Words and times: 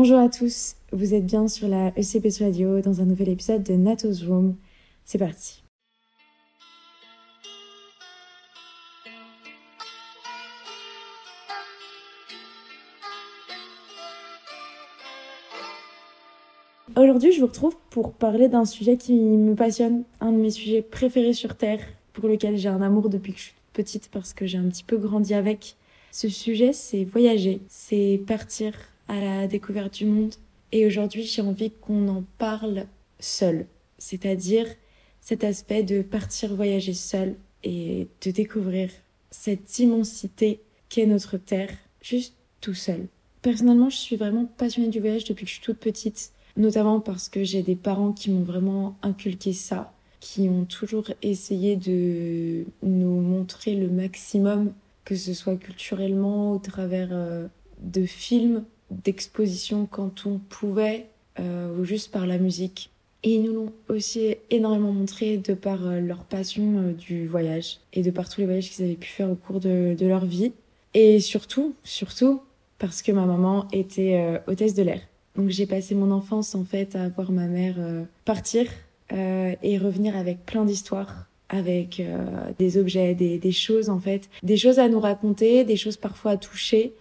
Bonjour 0.00 0.20
à 0.20 0.28
tous, 0.28 0.76
vous 0.92 1.12
êtes 1.12 1.26
bien 1.26 1.48
sur 1.48 1.66
la 1.66 1.88
ECP 1.96 2.28
Radio 2.38 2.80
dans 2.80 3.00
un 3.00 3.04
nouvel 3.04 3.30
épisode 3.30 3.64
de 3.64 3.72
Nato's 3.72 4.22
Room. 4.22 4.54
C'est 5.04 5.18
parti. 5.18 5.64
Aujourd'hui, 16.96 17.32
je 17.32 17.40
vous 17.40 17.48
retrouve 17.48 17.74
pour 17.90 18.12
parler 18.12 18.46
d'un 18.46 18.64
sujet 18.64 18.96
qui 18.96 19.14
me 19.14 19.56
passionne, 19.56 20.04
un 20.20 20.30
de 20.30 20.36
mes 20.36 20.50
sujets 20.50 20.82
préférés 20.82 21.32
sur 21.32 21.56
Terre, 21.56 21.80
pour 22.12 22.28
lequel 22.28 22.56
j'ai 22.56 22.68
un 22.68 22.82
amour 22.82 23.08
depuis 23.08 23.32
que 23.32 23.40
je 23.40 23.44
suis 23.46 23.54
petite 23.72 24.10
parce 24.12 24.32
que 24.32 24.46
j'ai 24.46 24.58
un 24.58 24.68
petit 24.68 24.84
peu 24.84 24.96
grandi 24.96 25.34
avec. 25.34 25.74
Ce 26.12 26.28
sujet, 26.28 26.72
c'est 26.72 27.02
voyager, 27.02 27.62
c'est 27.66 28.22
partir 28.28 28.74
à 29.08 29.20
la 29.20 29.46
découverte 29.46 29.94
du 29.94 30.06
monde. 30.06 30.34
Et 30.72 30.86
aujourd'hui, 30.86 31.24
j'ai 31.24 31.42
envie 31.42 31.70
qu'on 31.70 32.08
en 32.08 32.24
parle 32.38 32.86
seul, 33.18 33.66
c'est-à-dire 33.98 34.66
cet 35.20 35.44
aspect 35.44 35.82
de 35.82 36.02
partir 36.02 36.54
voyager 36.54 36.94
seul 36.94 37.36
et 37.64 38.08
de 38.22 38.30
découvrir 38.30 38.90
cette 39.30 39.78
immensité 39.78 40.60
qu'est 40.88 41.06
notre 41.06 41.36
Terre, 41.36 41.70
juste 42.00 42.34
tout 42.60 42.74
seul. 42.74 43.06
Personnellement, 43.42 43.90
je 43.90 43.96
suis 43.96 44.16
vraiment 44.16 44.46
passionnée 44.46 44.88
du 44.88 45.00
voyage 45.00 45.24
depuis 45.24 45.44
que 45.44 45.50
je 45.50 45.54
suis 45.54 45.64
toute 45.64 45.78
petite 45.78 46.32
notamment 46.58 47.00
parce 47.00 47.28
que 47.28 47.44
j'ai 47.44 47.62
des 47.62 47.76
parents 47.76 48.12
qui 48.12 48.30
m'ont 48.30 48.42
vraiment 48.42 48.98
inculqué 49.02 49.52
ça, 49.52 49.92
qui 50.20 50.48
ont 50.48 50.64
toujours 50.64 51.10
essayé 51.22 51.76
de 51.76 52.64
nous 52.82 53.20
montrer 53.20 53.74
le 53.74 53.88
maximum, 53.88 54.72
que 55.04 55.14
ce 55.14 55.32
soit 55.32 55.56
culturellement, 55.56 56.52
au 56.52 56.58
travers 56.58 57.08
euh, 57.12 57.46
de 57.80 58.04
films, 58.04 58.64
d'expositions 58.90 59.86
quand 59.86 60.26
on 60.26 60.38
pouvait, 60.38 61.06
euh, 61.38 61.76
ou 61.78 61.84
juste 61.84 62.10
par 62.10 62.26
la 62.26 62.38
musique. 62.38 62.90
Et 63.24 63.34
ils 63.34 63.42
nous 63.42 63.52
l'ont 63.52 63.72
aussi 63.88 64.36
énormément 64.50 64.92
montré 64.92 65.38
de 65.38 65.54
par 65.54 65.86
euh, 65.86 66.00
leur 66.00 66.24
passion 66.24 66.94
du 66.96 67.26
voyage 67.26 67.78
et 67.92 68.02
de 68.02 68.10
par 68.10 68.28
tous 68.28 68.40
les 68.40 68.46
voyages 68.46 68.70
qu'ils 68.70 68.84
avaient 68.84 68.94
pu 68.94 69.08
faire 69.08 69.30
au 69.30 69.34
cours 69.34 69.60
de, 69.60 69.96
de 69.98 70.06
leur 70.06 70.24
vie. 70.24 70.52
Et 70.94 71.20
surtout, 71.20 71.74
surtout, 71.84 72.40
parce 72.78 73.02
que 73.02 73.12
ma 73.12 73.26
maman 73.26 73.66
était 73.72 74.40
hôtesse 74.46 74.74
de 74.74 74.82
l'air. 74.82 75.00
Donc 75.38 75.50
j'ai 75.50 75.66
passé 75.66 75.94
mon 75.94 76.10
enfance 76.10 76.56
en 76.56 76.64
fait 76.64 76.96
à 76.96 77.08
voir 77.08 77.30
ma 77.30 77.46
mère 77.46 77.76
euh, 77.78 78.02
partir 78.24 78.66
euh, 79.12 79.54
et 79.62 79.78
revenir 79.78 80.16
avec 80.16 80.44
plein 80.44 80.64
d'histoires, 80.64 81.26
avec 81.48 82.00
euh, 82.00 82.26
des 82.58 82.76
objets, 82.76 83.14
des, 83.14 83.38
des, 83.38 83.52
choses 83.52 83.88
en 83.88 84.00
fait, 84.00 84.28
des 84.42 84.56
choses 84.56 84.80
à 84.80 84.88
nous 84.88 84.98
raconter, 84.98 85.62
des 85.62 85.76
choses 85.76 85.96
parfois 85.96 86.32
à 86.32 86.36
toucher, 86.36 86.92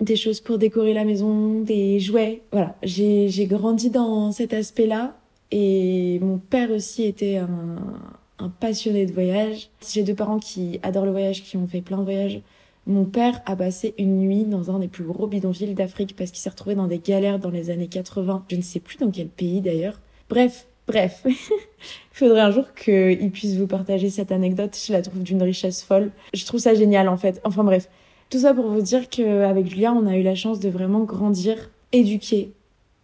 des 0.00 0.16
choses 0.16 0.40
pour 0.40 0.58
décorer 0.58 0.94
la 0.94 1.04
maison, 1.04 1.60
des 1.60 2.00
jouets. 2.00 2.42
Voilà, 2.52 2.76
j'ai 2.82 3.46
grandi 3.46 3.90
dans 3.90 4.32
cet 4.32 4.52
aspect-là 4.52 5.16
et 5.50 6.18
mon 6.20 6.38
père 6.38 6.70
aussi 6.70 7.04
était 7.04 7.36
un, 7.36 7.76
un 8.38 8.48
passionné 8.48 9.06
de 9.06 9.12
voyage. 9.12 9.70
J'ai 9.92 10.02
deux 10.02 10.14
parents 10.14 10.38
qui 10.38 10.78
adorent 10.82 11.06
le 11.06 11.10
voyage, 11.10 11.42
qui 11.42 11.56
ont 11.56 11.66
fait 11.66 11.80
plein 11.80 11.98
de 11.98 12.04
voyages. 12.04 12.40
Mon 12.86 13.04
père 13.04 13.42
a 13.44 13.54
passé 13.54 13.94
une 13.98 14.18
nuit 14.18 14.44
dans 14.44 14.74
un 14.74 14.78
des 14.78 14.88
plus 14.88 15.04
gros 15.04 15.26
bidonvilles 15.26 15.74
d'Afrique 15.74 16.16
parce 16.16 16.30
qu'il 16.30 16.40
s'est 16.40 16.48
retrouvé 16.48 16.74
dans 16.74 16.86
des 16.86 16.98
galères 16.98 17.38
dans 17.38 17.50
les 17.50 17.70
années 17.70 17.88
80. 17.88 18.44
Je 18.50 18.56
ne 18.56 18.62
sais 18.62 18.80
plus 18.80 18.96
dans 18.96 19.10
quel 19.10 19.28
pays 19.28 19.60
d'ailleurs. 19.60 20.00
Bref, 20.30 20.66
bref. 20.86 21.22
Il 21.26 21.30
faudrait 22.12 22.40
un 22.40 22.50
jour 22.50 22.72
qu'il 22.74 23.30
puisse 23.30 23.56
vous 23.56 23.66
partager 23.66 24.10
cette 24.10 24.32
anecdote. 24.32 24.76
Je 24.86 24.92
la 24.92 25.02
trouve 25.02 25.22
d'une 25.22 25.42
richesse 25.42 25.82
folle. 25.82 26.10
Je 26.32 26.44
trouve 26.46 26.60
ça 26.60 26.74
génial 26.74 27.08
en 27.08 27.16
fait. 27.16 27.40
Enfin 27.44 27.62
bref. 27.62 27.88
Tout 28.30 28.40
ça 28.40 28.52
pour 28.52 28.68
vous 28.68 28.82
dire 28.82 29.08
qu'avec 29.08 29.66
Julia, 29.66 29.92
on 29.92 30.06
a 30.06 30.16
eu 30.16 30.22
la 30.22 30.34
chance 30.34 30.60
de 30.60 30.68
vraiment 30.68 31.04
grandir, 31.04 31.70
éduquer 31.92 32.52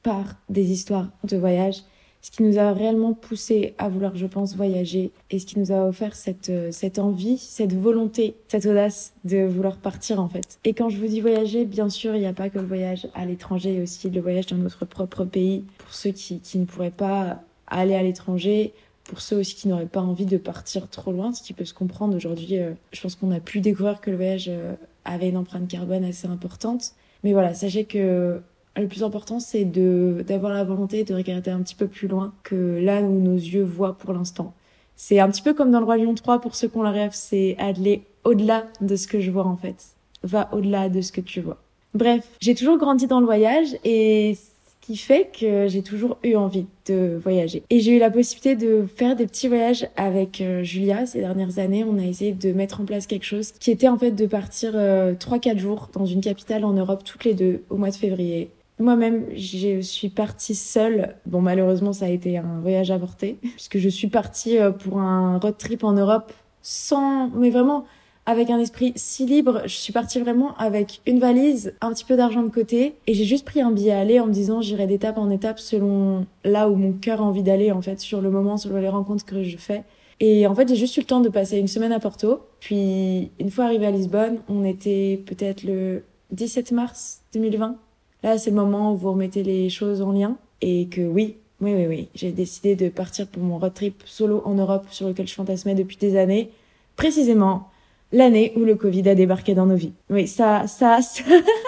par 0.03 0.37
des 0.51 0.71
histoires 0.71 1.09
de 1.25 1.37
voyage 1.37 1.83
ce 2.25 2.31
qui 2.31 2.43
nous 2.43 2.59
a 2.59 2.73
réellement 2.73 3.13
poussé 3.13 3.75
à 3.77 3.91
vouloir, 3.91 4.17
je 4.17 4.25
pense, 4.25 4.57
voyager 4.57 5.11
et 5.31 5.39
ce 5.39 5.45
qui 5.45 5.59
nous 5.59 5.73
a 5.73 5.87
offert 5.87 6.17
cette, 6.17 6.49
euh, 6.49 6.73
cette 6.73 6.99
envie, 6.99 7.37
cette 7.37 7.75
volonté, 7.75 8.35
cette 8.49 8.65
audace 8.65 9.13
de 9.25 9.45
vouloir 9.45 9.77
partir 9.77 10.21
en 10.21 10.29
fait. 10.31 10.59
Et 10.65 10.73
quand 10.73 10.89
je 10.89 10.97
vous 10.97 11.07
dis 11.07 11.21
voyager, 11.21 11.67
bien 11.67 11.91
sûr, 11.91 12.15
il 12.15 12.21
n'y 12.21 12.27
a 12.27 12.33
pas 12.33 12.49
que 12.49 12.59
le 12.59 12.65
voyage 12.65 13.09
à 13.15 13.27
l'étranger, 13.27 13.73
il 13.73 13.77
y 13.77 13.81
a 13.81 13.83
aussi 13.83 14.09
le 14.09 14.23
voyage 14.23 14.47
dans 14.47 14.57
notre 14.57 14.87
propre 14.87 15.27
pays 15.27 15.65
pour 15.77 15.93
ceux 15.93 16.13
qui, 16.13 16.41
qui 16.41 16.57
ne 16.57 16.65
pourraient 16.65 16.91
pas 16.91 17.43
aller 17.67 17.95
à 17.95 18.03
l'étranger, 18.03 18.73
pour 19.05 19.21
ceux 19.21 19.37
aussi 19.37 19.55
qui 19.55 19.69
n'auraient 19.69 19.85
pas 19.85 20.01
envie 20.01 20.25
de 20.25 20.39
partir 20.39 20.89
trop 20.89 21.13
loin, 21.13 21.35
ce 21.35 21.43
qui 21.43 21.53
peut 21.53 21.67
se 21.67 21.75
comprendre 21.75 22.17
aujourd'hui. 22.17 22.59
Euh, 22.59 22.73
je 22.93 23.03
pense 23.03 23.17
qu'on 23.17 23.33
a 23.33 23.41
pu 23.41 23.61
découvrir 23.61 24.01
que 24.01 24.11
le 24.11 24.17
voyage 24.17 24.47
euh, 24.49 24.73
avait 25.05 25.29
une 25.29 25.37
empreinte 25.37 25.69
carbone 25.69 26.05
assez 26.05 26.27
importante. 26.27 26.93
Mais 27.23 27.33
voilà, 27.33 27.55
sachez 27.55 27.85
que 27.85 28.41
le 28.77 28.89
plus 28.89 29.03
important, 29.03 29.41
c'est 29.41 29.65
de 29.65 30.25
d'avoir 30.27 30.53
la 30.53 30.65
volonté 30.65 31.05
de 31.05 31.15
regarder 31.15 31.51
un 31.51 31.63
petit 31.63 31.75
peu 31.75 31.87
plus 31.87 32.09
loin 32.09 32.33
que 32.43 32.81
là 32.83 33.01
où 33.01 33.21
nos 33.21 33.37
yeux 33.37 33.63
voient 33.63 33.97
pour 33.97 34.13
l'instant. 34.13 34.55
C'est 34.97 35.19
un 35.21 35.29
petit 35.29 35.43
peu 35.43 35.55
comme 35.55 35.71
dans 35.71 35.81
le 35.81 35.85
Roi 35.85 35.97
Lion 35.97 36.15
3 36.15 36.41
pour 36.41 36.55
ceux 36.55 36.69
qui 36.69 36.77
ont 36.77 36.83
la 36.83 36.91
rêve, 36.91 37.11
c'est 37.13 37.57
aller 37.59 38.05
au-delà 38.25 38.67
de 38.81 38.97
ce 38.97 39.07
que 39.09 39.21
je 39.21 39.31
vois 39.31 39.47
en 39.47 39.57
fait. 39.57 39.77
Va 40.23 40.49
au-delà 40.53 40.89
de 40.89 41.01
ce 41.01 41.13
que 41.13 41.21
tu 41.21 41.41
vois. 41.41 41.59
Bref, 41.95 42.29
j'ai 42.41 42.55
toujours 42.55 42.79
grandi 42.79 43.07
dans 43.07 43.21
le 43.21 43.27
voyage 43.27 43.77
et 43.85 44.37
qui 44.85 44.99
fait 44.99 45.31
que 45.39 45.67
j'ai 45.67 45.83
toujours 45.83 46.19
eu 46.23 46.35
envie 46.35 46.67
de 46.87 47.19
voyager. 47.23 47.63
Et 47.71 47.81
j'ai 47.81 47.97
eu 47.97 47.99
la 47.99 48.11
possibilité 48.11 48.55
de 48.55 48.85
faire 48.87 49.17
des 49.17 49.27
petits 49.27 49.49
voyages 49.49 49.89
avec 49.97 50.43
euh, 50.43 50.63
Julia 50.63 51.07
ces 51.07 51.21
dernières 51.21 51.59
années. 51.59 51.85
On 51.85 51.99
a 51.99 52.03
essayé 52.05 52.33
de 52.33 52.53
mettre 52.53 52.83
en 52.83 52.85
place 52.85 53.07
quelque 53.07 53.25
chose 53.25 53.53
qui 53.53 53.71
était 53.71 53.89
en 53.89 53.97
fait 53.97 54.11
de 54.11 54.27
partir 54.27 54.73
euh, 54.75 55.15
3-4 55.15 55.57
jours 55.57 55.89
dans 55.95 56.05
une 56.05 56.21
capitale 56.21 56.67
en 56.67 56.75
Europe 56.75 57.03
toutes 57.03 57.25
les 57.25 57.33
deux 57.33 57.63
au 57.71 57.79
mois 57.79 57.89
de 57.89 57.95
février. 57.95 58.51
Moi-même, 58.79 59.25
je 59.35 59.81
suis 59.81 60.11
partie 60.11 60.55
seule. 60.55 61.15
Bon, 61.25 61.41
malheureusement, 61.41 61.95
ça 61.95 62.05
a 62.05 62.09
été 62.09 62.37
un 62.37 62.61
voyage 62.61 62.91
avorté, 62.91 63.39
puisque 63.43 63.79
je 63.79 63.89
suis 63.89 64.09
partie 64.09 64.59
euh, 64.59 64.71
pour 64.71 64.99
un 64.99 65.39
road 65.39 65.57
trip 65.57 65.83
en 65.83 65.93
Europe 65.93 66.31
sans, 66.61 67.31
mais 67.31 67.49
vraiment 67.49 67.87
avec 68.27 68.51
un 68.51 68.59
esprit 68.59 68.93
si 68.97 69.27
libre. 69.27 69.63
Je 69.65 69.75
suis 69.75 69.93
partie 69.93 70.19
vraiment 70.21 70.57
avec 70.57 71.01
une 71.07 71.19
valise, 71.19 71.75
un 71.81 71.93
petit 71.93 72.05
peu 72.05 72.17
d'argent 72.17 72.43
de 72.43 72.49
côté, 72.49 72.95
et 73.07 73.15
j'ai 73.15 73.25
juste 73.25 73.45
pris 73.45 73.61
un 73.61 73.71
billet 73.71 73.93
à 73.93 74.01
aller 74.01 74.21
en 74.21 74.27
me 74.27 74.33
disant 74.33 74.61
j'irai 74.61 74.87
d'étape 74.87 75.19
en 75.19 75.31
étape 75.31 75.59
selon 75.59 76.27
là 76.45 76.69
où 76.69 76.77
mon 76.77 76.93
cœur 76.93 77.21
a 77.21 77.25
envie 77.25 77.43
d'aller, 77.43 77.73
en 77.73 77.83
fait, 77.83 78.01
sur 78.01 78.21
le 78.21 78.31
moment, 78.31 78.57
selon 78.57 78.79
les 78.79 78.89
rencontres 78.89 79.25
que 79.25 79.43
je 79.43 79.57
fais. 79.57 79.85
Et 80.21 80.47
en 80.47 80.55
fait, 80.55 80.69
j'ai 80.69 80.77
juste 80.77 80.97
eu 80.97 81.01
le 81.01 81.07
temps 81.07 81.21
de 81.21 81.29
passer 81.29 81.59
une 81.59 81.69
semaine 81.69 81.93
à 81.93 82.01
Porto. 82.01 82.41
Puis, 82.61 83.31
une 83.41 83.51
fois 83.51 83.65
arrivé 83.65 83.87
à 83.87 83.91
Lisbonne, 83.91 84.39
on 84.49 84.65
était 84.65 85.23
peut-être 85.27 85.65
le 85.65 86.05
17 86.31 86.73
mars 86.73 87.21
2020. 87.35 87.77
Là, 88.23 88.39
c'est 88.39 88.51
le 88.51 88.57
moment 88.57 88.93
où 88.93 88.97
vous 88.97 89.11
remettez 89.13 89.43
les 89.43 89.69
choses 89.69 90.01
en 90.01 90.13
lien 90.13 90.37
et 90.63 90.87
que 90.87 91.03
oui, 91.03 91.37
oui, 91.61 91.75
oui, 91.75 91.87
oui, 91.87 92.09
j'ai 92.15 92.33
décidé 92.33 92.75
de 92.75 92.89
partir 92.89 93.27
pour 93.27 93.43
mon 93.43 93.59
road 93.59 93.75
trip 93.75 94.03
solo 94.07 94.43
en 94.45 94.55
Europe 94.55 94.87
sur 94.91 95.09
lequel 95.09 95.29
je 95.29 95.35
fantasmais 95.35 95.75
depuis 95.75 95.97
des 95.97 96.17
années. 96.17 96.51
Précisément 96.97 97.69
l'année 98.15 98.53
où 98.57 98.61
le 98.61 98.77
Covid 98.77 99.09
a 99.09 99.15
débarqué 99.15 99.55
dans 99.55 99.67
nos 99.67 99.75
vies. 99.75 99.93
Oui, 100.09 100.27
ça, 100.27 100.67
ça, 100.67 101.03
ça, 101.03 101.23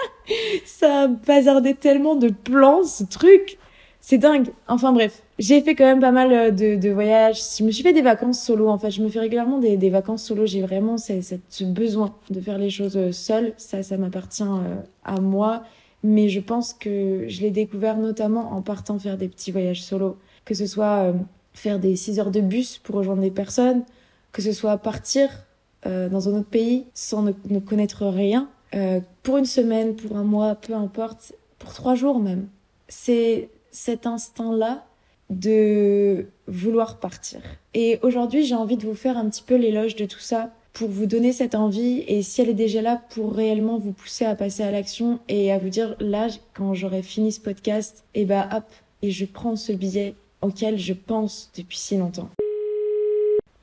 ça 0.65 1.01
a 1.03 1.07
bazardé 1.07 1.75
tellement 1.75 2.15
de 2.15 2.29
plans, 2.29 2.83
ce 2.83 3.03
truc. 3.03 3.59
C'est 3.99 4.17
dingue. 4.17 4.47
Enfin 4.69 4.93
bref, 4.93 5.21
j'ai 5.37 5.59
fait 5.61 5.75
quand 5.75 5.83
même 5.83 5.99
pas 5.99 6.13
mal 6.13 6.31
euh, 6.31 6.51
de, 6.51 6.89
voyages. 6.89 7.41
Je 7.57 7.63
me 7.65 7.71
suis 7.71 7.83
fait 7.83 7.91
des 7.91 8.01
vacances 8.01 8.41
solo. 8.41 8.69
En 8.69 8.77
fait, 8.77 8.89
je 8.89 9.03
me 9.03 9.09
fais 9.09 9.19
régulièrement 9.19 9.59
des, 9.59 9.89
vacances 9.89 10.23
solo. 10.23 10.45
J'ai 10.45 10.61
vraiment 10.61 10.97
ce, 10.97 11.63
besoin 11.65 12.15
de 12.29 12.39
faire 12.39 12.57
les 12.57 12.69
choses 12.69 12.95
euh, 12.95 13.11
seule. 13.11 13.53
Ça, 13.57 13.83
ça 13.83 13.97
m'appartient 13.97 14.43
euh, 14.43 14.75
à 15.03 15.19
moi 15.19 15.63
mais 16.03 16.29
je 16.29 16.39
pense 16.39 16.73
que 16.73 17.25
je 17.27 17.41
l'ai 17.41 17.49
découvert 17.49 17.97
notamment 17.97 18.53
en 18.53 18.61
partant 18.61 18.99
faire 18.99 19.17
des 19.17 19.27
petits 19.27 19.51
voyages 19.51 19.83
solo, 19.83 20.15
que 20.45 20.53
ce 20.53 20.67
soit 20.67 21.11
faire 21.53 21.79
des 21.79 21.95
6 21.95 22.19
heures 22.19 22.29
de 22.29 22.39
bus 22.39 22.77
pour 22.77 22.97
rejoindre 22.97 23.23
des 23.23 23.31
personnes, 23.31 23.83
que 24.31 24.43
ce 24.43 24.51
soit 24.51 24.77
partir 24.77 25.46
euh, 25.85 26.09
dans 26.09 26.29
un 26.29 26.39
autre 26.39 26.49
pays 26.49 26.85
sans 26.93 27.21
ne, 27.21 27.59
connaître 27.59 28.05
rien, 28.05 28.49
euh, 28.75 28.99
pour 29.23 29.37
une 29.37 29.45
semaine, 29.45 29.95
pour 29.95 30.17
un 30.17 30.23
mois, 30.23 30.55
peu 30.55 30.73
importe, 30.73 31.33
pour 31.59 31.73
trois 31.73 31.95
jours 31.95 32.19
même. 32.19 32.47
C'est 32.87 33.49
cet 33.71 34.07
instinct-là 34.07 34.85
de 35.29 36.27
vouloir 36.47 36.97
partir. 36.97 37.41
Et 37.73 37.99
aujourd'hui, 38.01 38.45
j'ai 38.45 38.55
envie 38.55 38.77
de 38.77 38.85
vous 38.85 38.95
faire 38.95 39.17
un 39.17 39.29
petit 39.29 39.43
peu 39.43 39.55
l'éloge 39.55 39.95
de 39.95 40.05
tout 40.05 40.19
ça 40.19 40.51
pour 40.73 40.89
vous 40.89 41.05
donner 41.05 41.33
cette 41.33 41.55
envie 41.55 42.03
et 42.07 42.21
si 42.21 42.41
elle 42.41 42.49
est 42.49 42.53
déjà 42.53 42.81
là 42.81 43.01
pour 43.09 43.33
réellement 43.33 43.79
vous 43.79 43.93
pousser 43.93 44.25
à 44.25 44.35
passer 44.35 44.61
à 44.61 44.69
l'action 44.69 45.19
et 45.27 45.51
à 45.51 45.57
vous 45.57 45.69
dire 45.69 45.95
là 45.99 46.27
quand 46.53 46.75
j'aurai 46.75 47.01
fini 47.01 47.31
ce 47.31 47.39
podcast 47.39 48.03
et 48.13 48.21
eh 48.21 48.25
bah 48.25 48.47
hop 48.53 48.65
et 49.01 49.09
je 49.09 49.25
prends 49.25 49.55
ce 49.55 49.71
billet 49.71 50.13
auquel 50.41 50.77
je 50.77 50.93
pense 50.93 51.51
depuis 51.57 51.77
si 51.77 51.97
longtemps. 51.97 52.29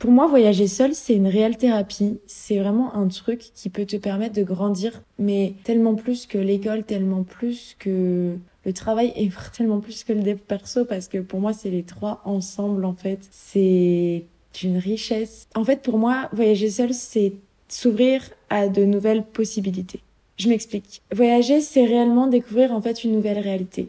Pour 0.05 0.12
moi, 0.12 0.27
voyager 0.27 0.67
seul, 0.67 0.95
c'est 0.95 1.15
une 1.15 1.29
réelle 1.29 1.56
thérapie. 1.56 2.19
C'est 2.27 2.59
vraiment 2.59 2.95
un 2.95 3.09
truc 3.09 3.39
qui 3.55 3.71
peut 3.71 3.87
te 3.87 3.97
permettre 3.97 4.35
de 4.35 4.43
grandir, 4.43 5.03
mais 5.19 5.55
tellement 5.65 5.95
plus 5.95 6.27
que 6.27 6.37
l'école, 6.37 6.85
tellement 6.85 7.23
plus 7.23 7.75
que 7.79 8.37
le 8.67 8.73
travail 8.75 9.15
et 9.17 9.31
tellement 9.56 9.81
plus 9.81 10.05
que 10.05 10.12
le 10.12 10.21
dev 10.21 10.37
perso, 10.37 10.85
parce 10.85 11.09
que 11.09 11.17
pour 11.17 11.41
moi, 11.41 11.55
c'est 11.55 11.71
les 11.71 11.85
trois 11.85 12.21
ensemble, 12.27 12.85
en 12.85 12.93
fait. 12.93 13.21
C'est 13.31 14.25
d'une 14.53 14.77
richesse. 14.77 15.49
En 15.55 15.65
fait, 15.65 15.81
pour 15.81 15.97
moi, 15.97 16.29
voyager 16.35 16.69
seul, 16.69 16.93
c'est 16.93 17.33
s'ouvrir 17.69 18.29
à 18.50 18.69
de 18.69 18.85
nouvelles 18.85 19.25
possibilités. 19.25 20.00
Je 20.37 20.50
m'explique. 20.50 21.00
Voyager, 21.15 21.62
c'est 21.62 21.87
réellement 21.87 22.27
découvrir 22.27 22.73
en 22.73 22.81
fait 22.83 23.05
une 23.05 23.12
nouvelle 23.12 23.39
réalité. 23.39 23.89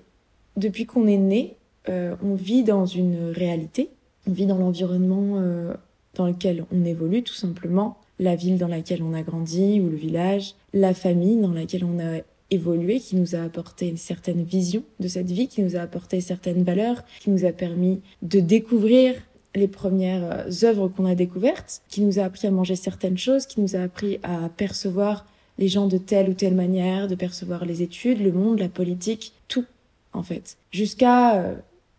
depuis 0.55 0.85
qu'on 0.85 1.07
est 1.07 1.17
né, 1.17 1.57
euh, 1.89 2.15
on 2.23 2.35
vit 2.35 2.63
dans 2.63 2.85
une 2.85 3.31
réalité, 3.31 3.89
on 4.29 4.31
vit 4.31 4.45
dans 4.45 4.57
l'environnement 4.57 5.39
euh, 5.39 5.73
dans 6.15 6.27
lequel 6.27 6.65
on 6.71 6.85
évolue 6.85 7.23
tout 7.23 7.33
simplement, 7.33 7.97
la 8.19 8.35
ville 8.35 8.57
dans 8.57 8.67
laquelle 8.67 9.03
on 9.03 9.13
a 9.13 9.21
grandi 9.21 9.79
ou 9.81 9.89
le 9.89 9.95
village, 9.95 10.55
la 10.73 10.93
famille 10.93 11.37
dans 11.37 11.51
laquelle 11.51 11.85
on 11.85 11.99
a 11.99 12.21
évolué, 12.51 12.99
qui 12.99 13.15
nous 13.15 13.35
a 13.35 13.39
apporté 13.39 13.87
une 13.87 13.97
certaine 13.97 14.43
vision 14.43 14.83
de 14.99 15.07
cette 15.07 15.31
vie, 15.31 15.47
qui 15.47 15.61
nous 15.63 15.75
a 15.75 15.81
apporté 15.81 16.21
certaines 16.21 16.63
valeurs, 16.63 17.03
qui 17.19 17.29
nous 17.29 17.45
a 17.45 17.51
permis 17.51 18.01
de 18.21 18.39
découvrir 18.39 19.15
les 19.55 19.67
premières 19.67 20.23
euh, 20.23 20.65
œuvres 20.65 20.87
qu'on 20.89 21.05
a 21.05 21.15
découvertes, 21.15 21.81
qui 21.87 22.01
nous 22.01 22.19
a 22.19 22.23
appris 22.23 22.47
à 22.47 22.51
manger 22.51 22.75
certaines 22.75 23.17
choses, 23.17 23.45
qui 23.45 23.61
nous 23.61 23.75
a 23.75 23.79
appris 23.79 24.19
à 24.23 24.49
percevoir 24.49 25.25
les 25.57 25.69
gens 25.69 25.87
de 25.87 25.97
telle 25.97 26.29
ou 26.29 26.33
telle 26.33 26.55
manière, 26.55 27.07
de 27.07 27.15
percevoir 27.15 27.65
les 27.65 27.81
études, 27.81 28.21
le 28.21 28.31
monde, 28.31 28.59
la 28.59 28.67
politique, 28.67 29.33
tout 29.47 29.65
en 30.13 30.23
fait. 30.23 30.57
Jusqu'à 30.71 31.35
euh, 31.35 31.55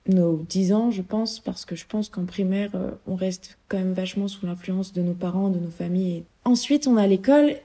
nos 0.08 0.44
10 0.48 0.72
ans, 0.72 0.90
je 0.90 1.02
pense, 1.02 1.40
parce 1.40 1.64
que 1.64 1.76
je 1.76 1.86
pense 1.86 2.08
qu'en 2.08 2.24
primaire, 2.24 2.70
euh, 2.74 2.90
on 3.06 3.14
reste 3.14 3.58
quand 3.68 3.78
même 3.78 3.92
vachement 3.92 4.28
sous 4.28 4.46
l'influence 4.46 4.92
de 4.92 5.02
nos 5.02 5.14
parents, 5.14 5.48
de 5.48 5.58
nos 5.58 5.70
familles. 5.70 6.24
Ensuite, 6.44 6.86
on 6.86 6.96
a 6.96 7.06
l'école 7.06 7.56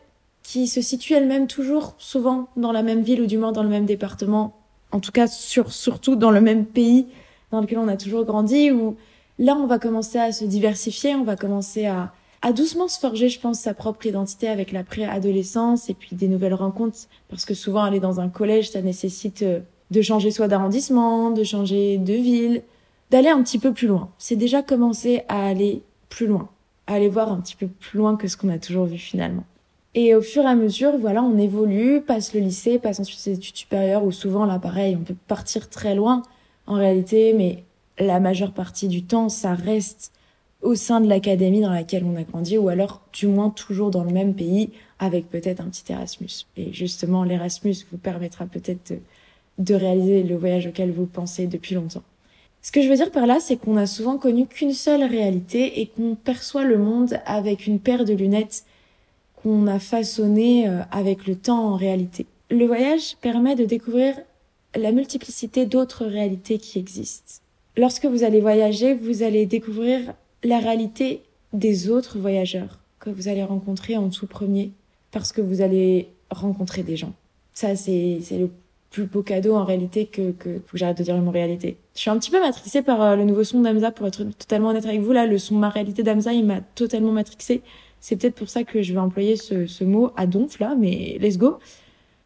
qui 0.44 0.68
se 0.68 0.82
situe 0.82 1.14
elle-même 1.14 1.48
toujours 1.48 1.96
souvent 1.98 2.48
dans 2.58 2.72
la 2.72 2.84
même 2.84 3.02
ville 3.02 3.22
ou 3.22 3.26
du 3.26 3.38
moins 3.38 3.52
dans 3.52 3.64
le 3.64 3.70
même 3.70 3.86
département, 3.86 4.56
en 4.92 5.00
tout 5.00 5.12
cas 5.12 5.28
sur, 5.28 5.72
surtout 5.72 6.16
dans 6.16 6.32
le 6.32 6.42
même 6.42 6.66
pays 6.66 7.08
dans 7.52 7.62
lequel 7.62 7.78
on 7.78 7.88
a 7.88 7.98
toujours 7.98 8.26
grandi, 8.26 8.72
où 8.72 8.96
là 9.38 9.56
on 9.56 9.68
va 9.68 9.78
commencer 9.78 10.18
à 10.18 10.32
se 10.32 10.46
diversifier, 10.46 11.16
on 11.16 11.24
va 11.24 11.36
commencer 11.36 11.86
à, 11.86 12.14
à 12.42 12.54
doucement 12.54 12.88
se 12.88 13.00
forger, 13.00 13.30
je 13.30 13.40
pense, 13.40 13.60
sa 13.60 13.74
propre 13.74 14.06
identité 14.06 14.48
avec 14.48 14.72
la 14.72 14.84
préadolescence 14.84 15.90
et 15.90 15.94
puis 15.94 16.16
des 16.16 16.28
nouvelles 16.28 16.54
rencontres, 16.54 16.98
parce 17.30 17.46
que 17.46 17.54
souvent 17.54 17.84
aller 17.84 18.00
dans 18.00 18.20
un 18.20 18.30
collège, 18.30 18.72
ça 18.72 18.82
nécessite 18.82 19.44
euh, 19.44 19.60
de 19.92 20.02
changer 20.02 20.32
soit 20.32 20.48
d'arrondissement, 20.48 21.32
de 21.32 21.44
changer 21.44 21.98
de 21.98 22.14
ville, 22.14 22.64
d'aller 23.12 23.30
un 23.30 23.44
petit 23.44 23.60
peu 23.60 23.74
plus 23.74 23.88
loin. 23.88 24.10
C'est 24.18 24.38
déjà 24.38 24.64
commencer 24.64 25.24
à 25.28 25.46
aller 25.46 25.84
plus 26.10 26.28
loin, 26.28 26.50
à 26.88 26.96
aller 26.96 27.10
voir 27.10 27.32
un 27.32 27.42
petit 27.42 27.56
peu 27.56 27.68
plus 27.68 27.98
loin 27.98 28.16
que 28.16 28.28
ce 28.28 28.38
qu'on 28.38 28.50
a 28.50 28.58
toujours 28.58 28.86
vu 28.86 28.98
finalement. 28.98 29.44
Et 29.94 30.16
au 30.16 30.22
fur 30.22 30.44
et 30.44 30.48
à 30.48 30.56
mesure, 30.56 30.98
voilà, 30.98 31.22
on 31.22 31.38
évolue, 31.38 32.02
passe 32.02 32.34
le 32.34 32.40
lycée, 32.40 32.80
passe 32.80 33.02
ensuite 33.02 33.20
ses 33.20 33.34
études 33.34 33.58
supérieures, 33.58 34.06
où 34.06 34.12
souvent, 34.14 34.46
là, 34.46 34.58
pareil, 34.58 34.96
on 34.96 35.04
peut 35.04 35.16
partir 35.28 35.70
très 35.70 35.96
loin, 35.96 36.24
en 36.66 36.76
réalité, 36.76 37.34
mais 37.34 37.66
la 38.00 38.22
majeure 38.22 38.54
partie 38.54 38.88
du 38.88 39.04
temps, 39.04 39.28
ça 39.28 39.54
reste 39.54 40.14
au 40.62 40.76
sein 40.76 41.02
de 41.02 41.10
l'académie 41.10 41.60
dans 41.60 41.74
laquelle 41.74 42.06
on 42.06 42.16
a 42.16 42.24
grandi, 42.24 42.58
ou 42.58 42.70
alors, 42.70 43.02
du 43.12 43.28
moins, 43.28 43.50
toujours 43.50 43.92
dans 43.92 44.06
le 44.06 44.14
même 44.14 44.34
pays, 44.34 44.70
avec 45.00 45.30
peut-être 45.30 45.60
un 45.60 45.66
petit 45.66 45.92
Erasmus. 45.92 46.46
Et 46.56 46.72
justement, 46.72 47.26
l'Erasmus 47.26 47.76
vous 47.92 47.98
permettra 47.98 48.46
peut-être 48.46 48.94
de, 48.94 49.00
de 49.58 49.76
réaliser 49.76 50.24
le 50.24 50.36
voyage 50.36 50.68
auquel 50.68 50.92
vous 50.92 51.06
pensez 51.06 51.48
depuis 51.48 51.76
longtemps. 51.76 52.04
Ce 52.62 52.72
que 52.72 52.82
je 52.82 52.90
veux 52.90 52.96
dire 52.96 53.12
par 53.12 53.26
là, 53.26 53.40
c'est 53.40 53.58
qu'on 53.58 53.78
a 53.78 53.88
souvent 53.88 54.18
connu 54.18 54.46
qu'une 54.46 54.74
seule 54.74 55.04
réalité 55.04 55.82
et 55.82 55.88
qu'on 55.88 56.16
perçoit 56.16 56.64
le 56.64 56.78
monde 56.78 57.20
avec 57.26 57.66
une 57.66 57.80
paire 57.80 58.06
de 58.06 58.14
lunettes 58.14 58.66
qu'on 59.42 59.66
a 59.68 59.80
façonné 59.80 60.68
euh, 60.68 60.82
avec 60.92 61.26
le 61.26 61.36
temps 61.36 61.74
en 61.74 61.76
réalité. 61.76 62.28
Le 62.52 62.66
voyage 62.66 63.16
permet 63.22 63.56
de 63.56 63.66
découvrir 63.66 64.16
la 64.76 64.92
multiplicité 64.92 65.66
d'autres 65.66 66.06
réalités 66.06 66.60
qui 66.60 66.78
existent. 66.78 67.42
Lorsque 67.78 68.06
vous 68.06 68.24
allez 68.24 68.42
voyager, 68.42 68.94
vous 68.94 69.24
allez 69.24 69.46
découvrir 69.46 70.14
la 70.44 70.60
réalité 70.60 71.22
des 71.54 71.90
autres 71.90 72.20
voyageurs 72.20 72.80
que 73.00 73.10
vous 73.10 73.28
allez 73.28 73.44
rencontrer 73.44 73.98
en 73.98 74.10
tout 74.10 74.28
premier 74.28 74.72
parce 75.12 75.32
que 75.32 75.42
vous 75.42 75.62
allez 75.62 76.10
rencontrer 76.30 76.84
des 76.84 76.96
gens. 76.96 77.14
Ça, 77.54 77.76
c'est 77.76 78.22
le 78.32 78.50
plus 78.92 79.06
beau 79.06 79.24
cadeau 79.24 79.56
en 79.56 79.64
réalité 79.64 80.06
que, 80.06 80.32
que, 80.32 80.60
que 80.60 80.78
j'arrête 80.78 80.98
de 80.98 81.04
dire 81.04 81.16
mon 81.16 81.32
réalité. 81.32 81.78
Je 81.96 82.02
suis 82.02 82.10
un 82.10 82.20
petit 82.20 82.30
peu 82.30 82.40
matrixée 82.40 82.82
par 82.82 83.02
euh, 83.02 83.16
le 83.16 83.24
nouveau 83.24 83.44
son 83.44 83.62
d'Amza 83.62 83.90
pour 83.90 84.06
être 84.06 84.24
totalement 84.24 84.70
honnête 84.70 84.86
avec 84.86 85.00
vous. 85.00 85.14
Là, 85.14 85.26
le 85.26 85.38
son 85.38 85.56
Ma 85.56 85.70
réalité 85.70 86.04
d'Amza, 86.04 86.34
il 86.34 86.46
m'a 86.46 86.60
totalement 86.76 87.14
matrixée. 87.14 87.62
C'est 88.02 88.18
peut-être 88.18 88.36
pour 88.36 88.50
ça 88.50 88.64
que 88.64 88.82
je 88.82 88.94
vais 88.94 89.00
employer 89.00 89.38
ce, 89.38 89.66
ce 89.66 89.84
mot 89.84 90.12
à 90.18 90.28
donf 90.28 90.60
là, 90.60 90.76
mais 90.78 91.18
let's 91.22 91.38
go. 91.38 91.58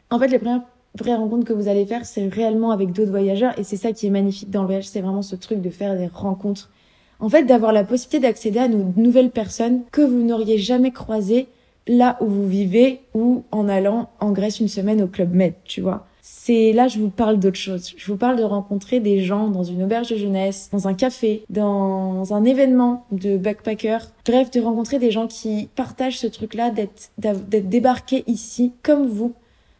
En 0.09 0.17
fait, 0.19 0.27
les 0.27 0.39
premières 0.39 0.62
vraies 0.97 1.15
rencontres 1.15 1.45
que 1.45 1.53
vous 1.53 1.67
allez 1.67 1.85
faire, 1.85 2.06
c'est 2.06 2.27
réellement 2.27 2.71
avec 2.71 2.94
d'autres 2.94 3.11
voyageurs 3.11 3.57
et 3.59 3.63
c'est 3.63 3.77
ça 3.77 3.91
qui 3.91 4.07
est 4.07 4.09
magnifique 4.11 4.50
dans 4.50 4.61
le 4.61 4.68
voyage, 4.68 4.88
c'est 4.88 5.01
vraiment 5.01 5.21
ce 5.21 5.35
truc 5.35 5.61
de 5.61 5.69
faire 5.69 5.95
des 5.95 6.07
rencontres. 6.07 6.71
En 7.19 7.29
fait, 7.29 7.44
d'avoir 7.44 7.73
la 7.73 7.83
possibilité 7.83 8.19
d'accéder 8.19 8.59
à 8.59 8.68
de 8.68 8.77
nouvelles 8.97 9.31
personnes 9.31 9.81
que 9.91 10.01
vous 10.01 10.23
n'auriez 10.23 10.57
jamais 10.57 10.91
croisées 10.91 11.47
là 11.88 12.18
où 12.21 12.25
vous 12.25 12.47
vivez 12.47 13.01
ou 13.13 13.44
en 13.51 13.69
allant 13.69 14.09
en 14.19 14.31
Grèce 14.31 14.59
une 14.59 14.68
semaine 14.68 15.01
au 15.01 15.07
Club 15.07 15.33
Med, 15.33 15.53
tu 15.65 15.81
vois 15.81 16.07
c'est 16.27 16.74
là 16.74 16.88
je 16.88 16.98
vous 16.98 17.12
parle 17.12 17.38
d'autre 17.38 17.57
chose. 17.57 17.94
Je 17.95 18.12
vous 18.12 18.18
parle 18.18 18.36
de 18.36 18.44
rencontrer 18.44 19.00
des 19.00 19.22
gens 19.22 19.50
dans 19.50 19.62
une 19.62 19.83
auberge 19.83 20.10
de 20.10 20.16
jeunesse, 20.16 20.69
dans 20.72 20.88
un 20.88 20.95
café, 20.95 21.44
dans 21.51 22.33
un 22.33 22.44
événement 22.45 23.06
de 23.12 23.38
backpacker. 23.38 24.00
Bref, 24.25 24.50
de 24.50 24.60
rencontrer 24.60 24.98
des 24.98 25.12
gens 25.12 25.27
qui 25.27 25.69
partagent 25.75 26.18
ce 26.18 26.25
truc-là 26.25 26.72
d'être 26.72 27.12
d'être 27.19 27.69
débarqués 27.69 28.24
ici 28.25 28.74
comme 28.81 29.06
vous, 29.06 29.33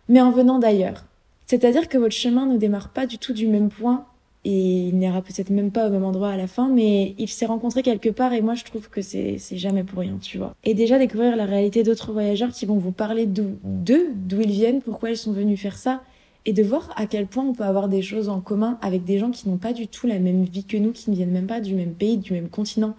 mais 0.07 0.21
en 0.21 0.30
venant 0.30 0.59
d'ailleurs. 0.59 1.06
C'est-à-dire 1.47 1.89
que 1.89 1.97
votre 1.97 2.13
chemin 2.13 2.45
ne 2.45 2.57
démarre 2.57 2.89
pas 2.89 3.07
du 3.07 3.18
tout 3.18 3.33
du 3.33 3.48
même 3.48 3.69
point 3.69 4.06
et 4.44 4.89
il 4.89 5.00
n'ira 5.00 5.24
peut-être 5.24 5.50
même 5.50 5.71
pas 5.71 5.88
au 5.88 5.89
même 5.89 6.06
endroit 6.06 6.30
à 6.30 6.38
la 6.38 6.45
fin, 6.45 6.68
mais 6.68 7.15
il 7.18 7.27
s'est 7.27 7.48
rencontré 7.48 7.81
quelque 7.81 8.09
part 8.09 8.33
et 8.33 8.41
moi 8.41 8.53
je 8.53 8.65
trouve 8.65 8.89
que 8.89 9.01
c'est 9.01 9.39
jamais 9.53 9.83
pour 9.83 9.98
rien, 9.98 10.19
tu 10.21 10.38
vois. 10.38 10.53
Et 10.63 10.75
déjà 10.75 11.00
découvrir 11.00 11.36
la 11.36 11.45
réalité 11.45 11.81
d'autres 11.81 12.12
voyageurs 12.12 12.51
qui 12.51 12.68
vont 12.68 12.77
vous 12.77 12.91
parler 12.91 13.25
d'eux, 13.25 13.57
d'où 13.63 14.41
ils 14.41 14.51
viennent, 14.51 14.81
pourquoi 14.83 15.09
ils 15.09 15.18
sont 15.18 15.31
venus 15.31 15.59
faire 15.59 15.77
ça, 15.77 16.03
et 16.45 16.53
de 16.53 16.63
voir 16.63 16.94
à 16.95 17.07
quel 17.07 17.27
point 17.27 17.44
on 17.44 17.53
peut 17.53 17.63
avoir 17.63 17.89
des 17.89 18.01
choses 18.01 18.30
en 18.30 18.39
commun 18.39 18.77
avec 18.81 19.03
des 19.03 19.18
gens 19.18 19.31
qui 19.31 19.50
n'ont 19.50 19.57
pas 19.57 19.74
du 19.74 19.88
tout 19.88 20.07
la 20.07 20.19
même 20.19 20.44
vie 20.44 20.63
que 20.63 20.77
nous, 20.77 20.92
qui 20.92 21.09
ne 21.09 21.15
viennent 21.15 21.31
même 21.31 21.47
pas 21.47 21.59
du 21.59 21.74
même 21.74 21.94
pays, 21.94 22.18
du 22.18 22.33
même 22.33 22.50
continent, 22.50 22.95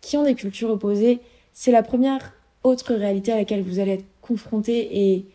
qui 0.00 0.16
ont 0.16 0.24
des 0.24 0.34
cultures 0.34 0.70
opposées. 0.70 1.20
C'est 1.52 1.72
la 1.72 1.82
première 1.82 2.32
autre 2.64 2.94
réalité 2.94 3.32
à 3.32 3.36
laquelle 3.36 3.62
vous 3.62 3.78
allez 3.78 3.92
être 3.92 4.04
confronté 4.22 5.14
et 5.14 5.26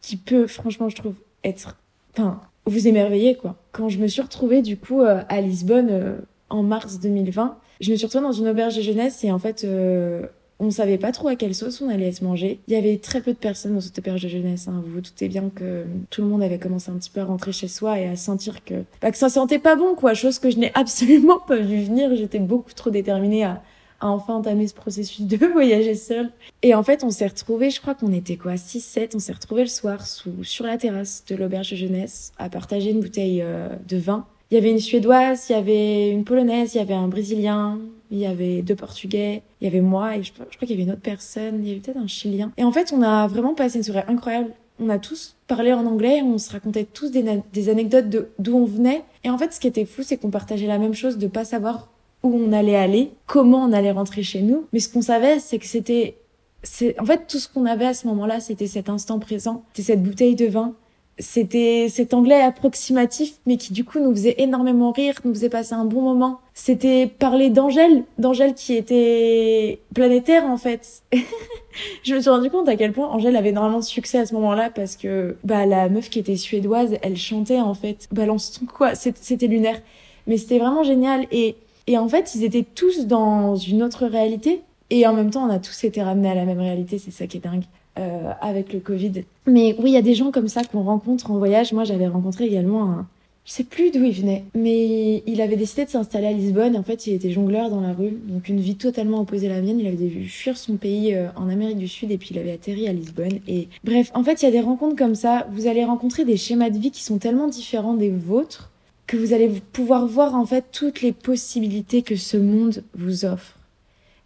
qui 0.00 0.16
peut, 0.16 0.46
franchement, 0.46 0.88
je 0.88 0.96
trouve, 0.96 1.14
être, 1.44 1.76
enfin, 2.12 2.40
vous 2.66 2.88
émerveiller, 2.88 3.36
quoi. 3.36 3.56
Quand 3.72 3.88
je 3.88 3.98
me 3.98 4.06
suis 4.06 4.22
retrouvée, 4.22 4.60
du 4.60 4.76
coup, 4.76 5.00
euh, 5.00 5.22
à 5.28 5.40
Lisbonne, 5.40 5.88
euh, 5.90 6.16
en 6.50 6.62
mars 6.62 7.00
2020, 7.00 7.58
je 7.80 7.90
me 7.90 7.96
suis 7.96 8.06
retrouvée 8.06 8.24
dans 8.24 8.32
une 8.32 8.48
auberge 8.48 8.76
de 8.76 8.82
jeunesse 8.82 9.24
et 9.24 9.32
en 9.32 9.38
fait, 9.38 9.64
euh, 9.64 10.26
on 10.60 10.70
savait 10.70 10.98
pas 10.98 11.12
trop 11.12 11.28
à 11.28 11.36
quelle 11.36 11.54
sauce 11.54 11.80
on 11.80 11.88
allait 11.88 12.12
se 12.12 12.24
manger. 12.24 12.60
Il 12.68 12.74
y 12.74 12.76
avait 12.76 12.98
très 12.98 13.20
peu 13.20 13.32
de 13.32 13.38
personnes 13.38 13.74
dans 13.74 13.80
cette 13.80 13.98
auberge 13.98 14.22
de 14.22 14.28
jeunesse. 14.28 14.68
Hein. 14.68 14.82
Vous 14.84 14.92
vous 14.94 15.00
doutez 15.00 15.28
bien 15.28 15.50
que 15.54 15.84
tout 16.10 16.22
le 16.22 16.28
monde 16.28 16.42
avait 16.42 16.58
commencé 16.58 16.90
un 16.90 16.94
petit 16.94 17.10
peu 17.10 17.20
à 17.20 17.24
rentrer 17.24 17.52
chez 17.52 17.68
soi 17.68 17.98
et 17.98 18.06
à 18.06 18.16
sentir 18.16 18.64
que, 18.64 18.84
bah, 19.02 19.10
que 19.10 19.16
ça 19.16 19.28
sentait 19.28 19.58
pas 19.58 19.76
bon, 19.76 19.94
quoi. 19.94 20.14
Chose 20.14 20.38
que 20.38 20.50
je 20.50 20.58
n'ai 20.58 20.70
absolument 20.74 21.38
pas 21.38 21.56
vu 21.56 21.82
venir. 21.82 22.14
J'étais 22.14 22.38
beaucoup 22.38 22.72
trop 22.72 22.90
déterminée 22.90 23.44
à, 23.44 23.62
à 24.00 24.08
enfin 24.08 24.34
entamer 24.34 24.68
ce 24.68 24.74
processus 24.74 25.26
de 25.26 25.46
voyager 25.52 25.94
seule. 25.94 26.30
Et 26.62 26.74
en 26.74 26.82
fait, 26.82 27.02
on 27.04 27.10
s'est 27.10 27.26
retrouvés, 27.26 27.70
je 27.70 27.80
crois 27.80 27.94
qu'on 27.94 28.12
était 28.12 28.36
quoi, 28.36 28.54
6-7, 28.54 29.10
on 29.14 29.18
s'est 29.18 29.32
retrouvés 29.32 29.62
le 29.62 29.68
soir 29.68 30.06
sous, 30.06 30.44
sur 30.44 30.66
la 30.66 30.78
terrasse 30.78 31.24
de 31.28 31.34
l'auberge 31.34 31.72
de 31.72 31.76
jeunesse 31.76 32.32
à 32.38 32.48
partager 32.48 32.90
une 32.90 33.00
bouteille 33.00 33.42
euh, 33.42 33.68
de 33.88 33.96
vin 33.96 34.26
il 34.50 34.58
y 34.58 34.58
avait 34.58 34.70
une 34.70 34.78
Suédoise, 34.78 35.46
il 35.48 35.52
y 35.52 35.56
avait 35.56 36.10
une 36.10 36.24
Polonaise, 36.24 36.74
il 36.74 36.78
y 36.78 36.80
avait 36.80 36.94
un 36.94 37.08
Brésilien, 37.08 37.80
il 38.10 38.18
y 38.18 38.26
avait 38.26 38.62
deux 38.62 38.74
Portugais, 38.74 39.42
il 39.60 39.64
y 39.64 39.66
avait 39.68 39.80
moi 39.80 40.16
et 40.16 40.22
je, 40.22 40.32
crois 40.32 40.46
qu'il 40.46 40.70
y 40.70 40.74
avait 40.74 40.82
une 40.82 40.92
autre 40.92 41.00
personne, 41.00 41.60
il 41.62 41.68
y 41.68 41.70
avait 41.72 41.80
peut-être 41.80 41.98
un 41.98 42.06
Chilien. 42.06 42.52
Et 42.56 42.64
en 42.64 42.72
fait, 42.72 42.92
on 42.92 43.02
a 43.02 43.26
vraiment 43.26 43.54
passé 43.54 43.78
une 43.78 43.84
soirée 43.84 44.04
incroyable. 44.08 44.50
On 44.80 44.88
a 44.88 44.98
tous 44.98 45.36
parlé 45.46 45.72
en 45.72 45.86
anglais, 45.86 46.20
on 46.22 46.38
se 46.38 46.50
racontait 46.50 46.84
tous 46.84 47.10
des, 47.10 47.68
anecdotes 47.68 48.08
de 48.08 48.28
d'où 48.38 48.56
on 48.56 48.64
venait. 48.64 49.04
Et 49.22 49.30
en 49.30 49.38
fait, 49.38 49.52
ce 49.52 49.60
qui 49.60 49.68
était 49.68 49.84
fou, 49.84 50.02
c'est 50.02 50.16
qu'on 50.16 50.30
partageait 50.30 50.66
la 50.66 50.78
même 50.78 50.94
chose 50.94 51.18
de 51.18 51.26
pas 51.28 51.44
savoir 51.44 51.90
où 52.22 52.34
on 52.34 52.52
allait 52.52 52.76
aller, 52.76 53.12
comment 53.26 53.64
on 53.64 53.72
allait 53.72 53.92
rentrer 53.92 54.22
chez 54.22 54.42
nous. 54.42 54.66
Mais 54.72 54.80
ce 54.80 54.88
qu'on 54.88 55.02
savait, 55.02 55.38
c'est 55.38 55.58
que 55.58 55.66
c'était 55.66 56.16
c'est 56.64 56.98
en 56.98 57.04
fait 57.04 57.26
tout 57.28 57.38
ce 57.38 57.48
qu'on 57.48 57.66
avait 57.66 57.86
à 57.86 57.94
ce 57.94 58.06
moment-là, 58.08 58.40
c'était 58.40 58.66
cet 58.66 58.88
instant 58.88 59.18
présent, 59.18 59.64
c'était 59.72 59.92
cette 59.92 60.02
bouteille 60.02 60.34
de 60.34 60.46
vin, 60.46 60.74
c'était 61.18 61.86
cet 61.88 62.12
anglais 62.12 62.40
approximatif, 62.40 63.34
mais 63.46 63.56
qui 63.56 63.72
du 63.72 63.84
coup 63.84 64.00
nous 64.00 64.10
faisait 64.12 64.34
énormément 64.38 64.90
rire, 64.90 65.14
nous 65.24 65.32
faisait 65.32 65.48
passer 65.48 65.74
un 65.74 65.84
bon 65.84 66.02
moment. 66.02 66.40
C'était 66.54 67.06
parler 67.06 67.50
d'Angèle, 67.50 68.04
d'Angèle 68.18 68.54
qui 68.54 68.74
était 68.74 69.78
planétaire 69.94 70.44
en 70.44 70.56
fait. 70.56 71.02
je 72.02 72.14
me 72.14 72.20
suis 72.20 72.30
rendu 72.30 72.50
compte 72.50 72.68
à 72.68 72.76
quel 72.76 72.92
point 72.92 73.08
Angèle 73.08 73.36
avait 73.36 73.50
énormément 73.50 73.78
de 73.78 73.84
succès 73.84 74.18
à 74.18 74.26
ce 74.26 74.34
moment-là 74.34 74.70
parce 74.70 74.96
que 74.96 75.36
bah 75.44 75.66
la 75.66 75.88
meuf 75.88 76.10
qui 76.10 76.18
était 76.18 76.36
suédoise, 76.36 76.96
elle 77.02 77.16
chantait 77.16 77.60
en 77.60 77.74
fait. 77.74 78.08
Balance 78.10 78.58
ton 78.58 78.66
quoi, 78.66 78.94
c'était 78.94 79.46
lunaire. 79.46 79.80
Mais 80.26 80.36
c'était 80.36 80.58
vraiment 80.58 80.82
génial 80.82 81.26
et 81.30 81.56
et 81.86 81.98
en 81.98 82.08
fait 82.08 82.34
ils 82.34 82.44
étaient 82.44 82.64
tous 82.64 83.06
dans 83.06 83.56
une 83.56 83.82
autre 83.82 84.06
réalité 84.06 84.62
et 84.90 85.06
en 85.06 85.12
même 85.12 85.30
temps 85.30 85.46
on 85.46 85.50
a 85.50 85.58
tous 85.58 85.84
été 85.84 86.02
ramenés 86.02 86.30
à 86.30 86.34
la 86.34 86.44
même 86.44 86.60
réalité, 86.60 86.98
c'est 86.98 87.12
ça 87.12 87.26
qui 87.26 87.36
est 87.36 87.40
dingue. 87.40 87.64
Euh, 87.96 88.32
avec 88.40 88.72
le 88.72 88.80
Covid. 88.80 89.22
Mais 89.46 89.76
oui, 89.78 89.90
il 89.90 89.92
y 89.92 89.96
a 89.96 90.02
des 90.02 90.16
gens 90.16 90.32
comme 90.32 90.48
ça 90.48 90.64
qu'on 90.64 90.82
rencontre 90.82 91.30
en 91.30 91.38
voyage. 91.38 91.72
Moi, 91.72 91.84
j'avais 91.84 92.08
rencontré 92.08 92.44
également 92.44 92.82
un... 92.90 93.06
Je 93.44 93.52
sais 93.52 93.62
plus 93.62 93.92
d'où 93.92 94.02
il 94.02 94.10
venait, 94.10 94.42
mais 94.56 95.22
il 95.26 95.40
avait 95.40 95.54
décidé 95.54 95.84
de 95.84 95.90
s'installer 95.90 96.26
à 96.26 96.32
Lisbonne. 96.32 96.76
En 96.76 96.82
fait, 96.82 97.06
il 97.06 97.14
était 97.14 97.30
jongleur 97.30 97.70
dans 97.70 97.80
la 97.80 97.92
rue, 97.92 98.18
donc 98.26 98.48
une 98.48 98.58
vie 98.58 98.74
totalement 98.74 99.20
opposée 99.20 99.46
à 99.46 99.50
la 99.50 99.60
mienne. 99.60 99.78
Il 99.78 99.86
avait 99.86 99.96
dû 99.96 100.28
fuir 100.28 100.56
son 100.56 100.74
pays 100.74 101.14
euh, 101.14 101.28
en 101.36 101.48
Amérique 101.48 101.78
du 101.78 101.86
Sud 101.86 102.10
et 102.10 102.18
puis 102.18 102.30
il 102.32 102.38
avait 102.40 102.50
atterri 102.50 102.88
à 102.88 102.92
Lisbonne. 102.92 103.38
Et 103.46 103.68
bref, 103.84 104.10
en 104.14 104.24
fait, 104.24 104.42
il 104.42 104.46
y 104.46 104.48
a 104.48 104.50
des 104.50 104.60
rencontres 104.60 104.96
comme 104.96 105.14
ça. 105.14 105.46
Vous 105.52 105.68
allez 105.68 105.84
rencontrer 105.84 106.24
des 106.24 106.36
schémas 106.36 106.70
de 106.70 106.78
vie 106.78 106.90
qui 106.90 107.04
sont 107.04 107.18
tellement 107.18 107.46
différents 107.46 107.94
des 107.94 108.10
vôtres 108.10 108.72
que 109.06 109.16
vous 109.16 109.32
allez 109.32 109.48
pouvoir 109.72 110.08
voir 110.08 110.34
en 110.34 110.46
fait 110.46 110.64
toutes 110.72 111.00
les 111.00 111.12
possibilités 111.12 112.02
que 112.02 112.16
ce 112.16 112.38
monde 112.38 112.82
vous 112.96 113.24
offre. 113.24 113.56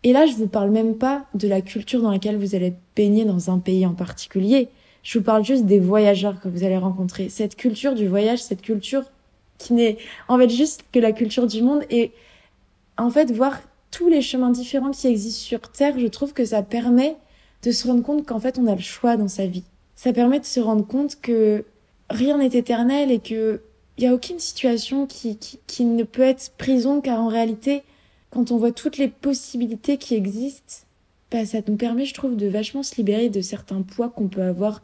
Et 0.05 0.13
là, 0.13 0.27
je 0.27 0.33
vous 0.33 0.47
parle 0.47 0.71
même 0.71 0.97
pas 0.97 1.27
de 1.35 1.49
la 1.49 1.61
culture 1.61 2.03
dans 2.03 2.11
laquelle 2.11 2.37
vous 2.37 2.55
allez 2.55 2.67
être 2.67 2.79
dans 3.27 3.51
un 3.51 3.59
pays 3.59 3.87
en 3.87 3.95
particulier. 3.95 4.69
Je 5.03 5.19
vous 5.19 5.25
parle 5.25 5.45
juste 5.45 5.67
des 5.67 5.79
voyageurs 5.79 6.41
que 6.41 6.49
vous 6.49 6.65
allez 6.65 6.77
rencontrer. 6.77 7.29
Cette 7.29 7.57
culture 7.57 7.95
du 7.95 8.09
voyage, 8.09 8.43
cette 8.43 8.63
culture 8.63 9.05
qui 9.57 9.73
n'est 9.73 9.99
en 10.29 10.39
fait 10.39 10.49
juste 10.49 10.85
que 10.93 10.99
la 10.99 11.13
culture 11.13 11.47
du 11.47 11.63
monde 11.63 11.83
et 11.91 12.13
en 12.97 13.11
fait 13.11 13.31
voir 13.33 13.61
tous 13.91 14.09
les 14.09 14.21
chemins 14.21 14.51
différents 14.51 14.91
qui 14.91 15.07
existent 15.07 15.45
sur 15.45 15.61
Terre, 15.73 15.99
je 15.99 16.07
trouve 16.07 16.33
que 16.33 16.45
ça 16.45 16.63
permet 16.63 17.17
de 17.63 17.71
se 17.73 17.87
rendre 17.87 18.03
compte 18.03 18.27
qu'en 18.27 18.41
fait 18.41 18.59
on 18.59 18.67
a 18.67 18.75
le 18.75 18.81
choix 18.81 19.17
dans 19.17 19.29
sa 19.29 19.47
vie. 19.47 19.65
Ça 19.97 20.13
permet 20.13 20.41
de 20.41 20.45
se 20.45 20.61
rendre 20.61 20.87
compte 20.87 21.21
que 21.21 21.65
rien 22.11 22.39
n'est 22.39 22.47
éternel 22.47 23.11
et 23.11 23.19
que 23.19 23.61
il 23.97 24.05
y 24.05 24.07
a 24.07 24.15
aucune 24.15 24.39
situation 24.39 25.07
qui, 25.07 25.39
qui 25.39 25.85
ne 25.85 26.05
peut 26.05 26.23
être 26.23 26.53
prison 26.57 27.01
car 27.01 27.21
en 27.21 27.27
réalité 27.27 27.83
quand 28.31 28.51
on 28.53 28.59
voit 28.59 28.73
toutes 28.73 28.99
les 28.99 29.09
possibilités 29.09 29.97
qui 29.97 30.15
existent, 30.15 30.87
bah, 31.31 31.45
ça 31.45 31.59
nous 31.67 31.77
permet, 31.77 32.05
je 32.05 32.15
trouve, 32.15 32.37
de 32.37 32.47
vachement 32.47 32.83
se 32.83 32.97
libérer 32.97 33.29
de 33.29 33.41
certains 33.41 33.83
poids 33.83 34.09
qu'on 34.09 34.29
peut 34.29 34.43
avoir 34.43 34.83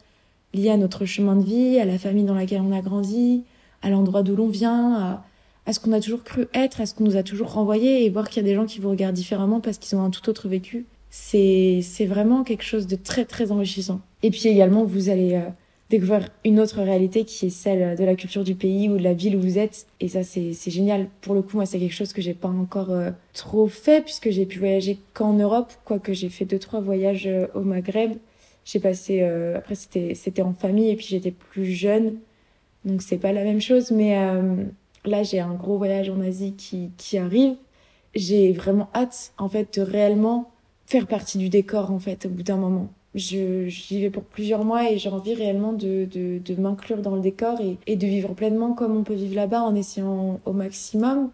liés 0.53 0.71
à 0.71 0.77
notre 0.77 1.05
chemin 1.05 1.37
de 1.37 1.45
vie, 1.45 1.79
à 1.79 1.85
la 1.85 1.99
famille 1.99 2.25
dans 2.25 2.35
laquelle 2.35 2.61
on 2.61 2.73
a 2.73 2.81
grandi, 2.81 3.45
à 3.83 3.91
l'endroit 3.91 4.23
d'où 4.23 4.37
l'on 4.37 4.49
vient, 4.49 5.23
à, 5.67 5.73
ce 5.73 5.81
qu'on 5.81 5.93
a 5.93 6.01
toujours 6.01 6.23
cru 6.23 6.47
être, 6.55 6.81
à 6.81 6.87
ce 6.87 6.95
qu'on 6.95 7.05
nous 7.05 7.17
a 7.17 7.23
toujours 7.23 7.53
renvoyé, 7.53 8.05
et 8.05 8.11
voir 8.11 8.29
qu'il 8.29 8.43
y 8.43 8.47
a 8.47 8.49
des 8.49 8.55
gens 8.55 8.67
qui 8.67 8.79
vous 8.79 8.91
regardent 8.91 9.15
différemment 9.15 9.61
parce 9.61 9.79
qu'ils 9.79 9.97
ont 9.97 10.03
un 10.03 10.11
tout 10.11 10.29
autre 10.29 10.49
vécu. 10.49 10.87
C'est, 11.11 11.81
c'est 11.83 12.07
vraiment 12.07 12.45
quelque 12.45 12.65
chose 12.65 12.87
de 12.87 12.97
très, 12.97 13.25
très 13.25 13.53
enrichissant. 13.53 14.01
Et 14.23 14.31
puis 14.31 14.49
également, 14.49 14.85
vous 14.85 15.09
allez 15.11 15.35
euh, 15.35 15.49
découvrir 15.95 16.29
une 16.45 16.61
autre 16.61 16.83
réalité 16.83 17.25
qui 17.25 17.47
est 17.47 17.51
celle 17.51 17.97
de 17.97 18.05
la 18.05 18.15
culture 18.17 18.45
du 18.45 18.55
pays 18.55 18.89
ou 18.89 18.97
de 18.99 19.03
la 19.03 19.15
ville 19.15 19.37
où 19.37 19.41
vous 19.41 19.59
êtes. 19.59 19.87
Et 20.01 20.09
ça, 20.09 20.23
c'est 20.23 20.53
génial. 20.71 21.09
Pour 21.21 21.35
le 21.35 21.43
coup, 21.43 21.57
moi, 21.57 21.67
c'est 21.67 21.79
quelque 21.79 21.95
chose 21.95 22.13
que 22.13 22.23
j'ai 22.23 22.35
pas 22.35 22.49
encore 22.49 22.91
euh, 22.91 23.11
trop 23.33 23.69
fait 23.69 24.03
puisque 24.03 24.31
j'ai 24.31 24.47
pu 24.47 24.59
voyager 24.59 24.99
qu'en 25.13 25.35
Europe, 25.35 25.73
quoique 25.85 26.13
j'ai 26.13 26.29
fait 26.29 26.45
deux, 26.45 26.59
trois 26.59 26.81
voyages 26.81 27.27
euh, 27.27 27.47
au 27.55 27.61
Maghreb. 27.61 28.15
J'ai 28.65 28.81
passé, 28.81 29.21
euh, 29.23 29.57
après, 29.59 29.75
c'était, 29.75 30.43
en 30.43 30.53
famille 30.53 30.91
et 30.91 30.97
puis 30.97 31.07
j'étais 31.07 31.31
plus 31.31 31.67
jeune. 31.67 32.17
Donc, 32.85 33.03
c'est 33.03 33.19
pas 33.19 33.33
la 33.33 33.45
même 33.45 33.61
chose. 33.61 33.91
Mais 33.91 34.15
là, 35.05 35.23
j'ai 35.23 35.41
un 35.41 35.55
gros 35.55 35.79
voyage 35.79 36.11
en 36.11 36.21
Asie 36.21 36.55
qui, 36.57 36.91
qui 36.99 37.19
arrive. 37.19 37.55
J'ai 38.15 38.53
vraiment 38.53 38.89
hâte, 38.95 39.33
en 39.39 39.49
fait, 39.49 39.79
de 39.79 39.83
réellement 39.83 40.51
faire 40.87 41.07
partie 41.07 41.39
du 41.39 41.49
décor, 41.49 41.91
en 41.91 41.99
fait, 41.99 42.27
au 42.27 42.29
bout 42.29 42.43
d'un 42.43 42.57
moment 42.57 42.91
j'y 43.14 44.00
vais 44.00 44.11
pour 44.11 44.25
plusieurs 44.25 44.64
mois 44.64 44.90
et 44.90 44.99
j'ai 44.99 45.09
envie 45.09 45.35
réellement 45.35 45.73
de, 45.73 46.06
de, 46.11 46.38
de 46.38 46.61
m'inclure 46.61 46.99
dans 46.99 47.14
le 47.14 47.21
décor 47.21 47.59
et, 47.87 47.97
de 47.97 48.06
vivre 48.06 48.35
pleinement 48.35 48.73
comme 48.75 48.97
on 48.97 49.04
peut 49.04 49.14
vivre 49.14 49.37
là-bas 49.37 49.62
en 49.62 49.75
essayant 49.75 50.40
au 50.44 50.52
maximum. 50.52 51.30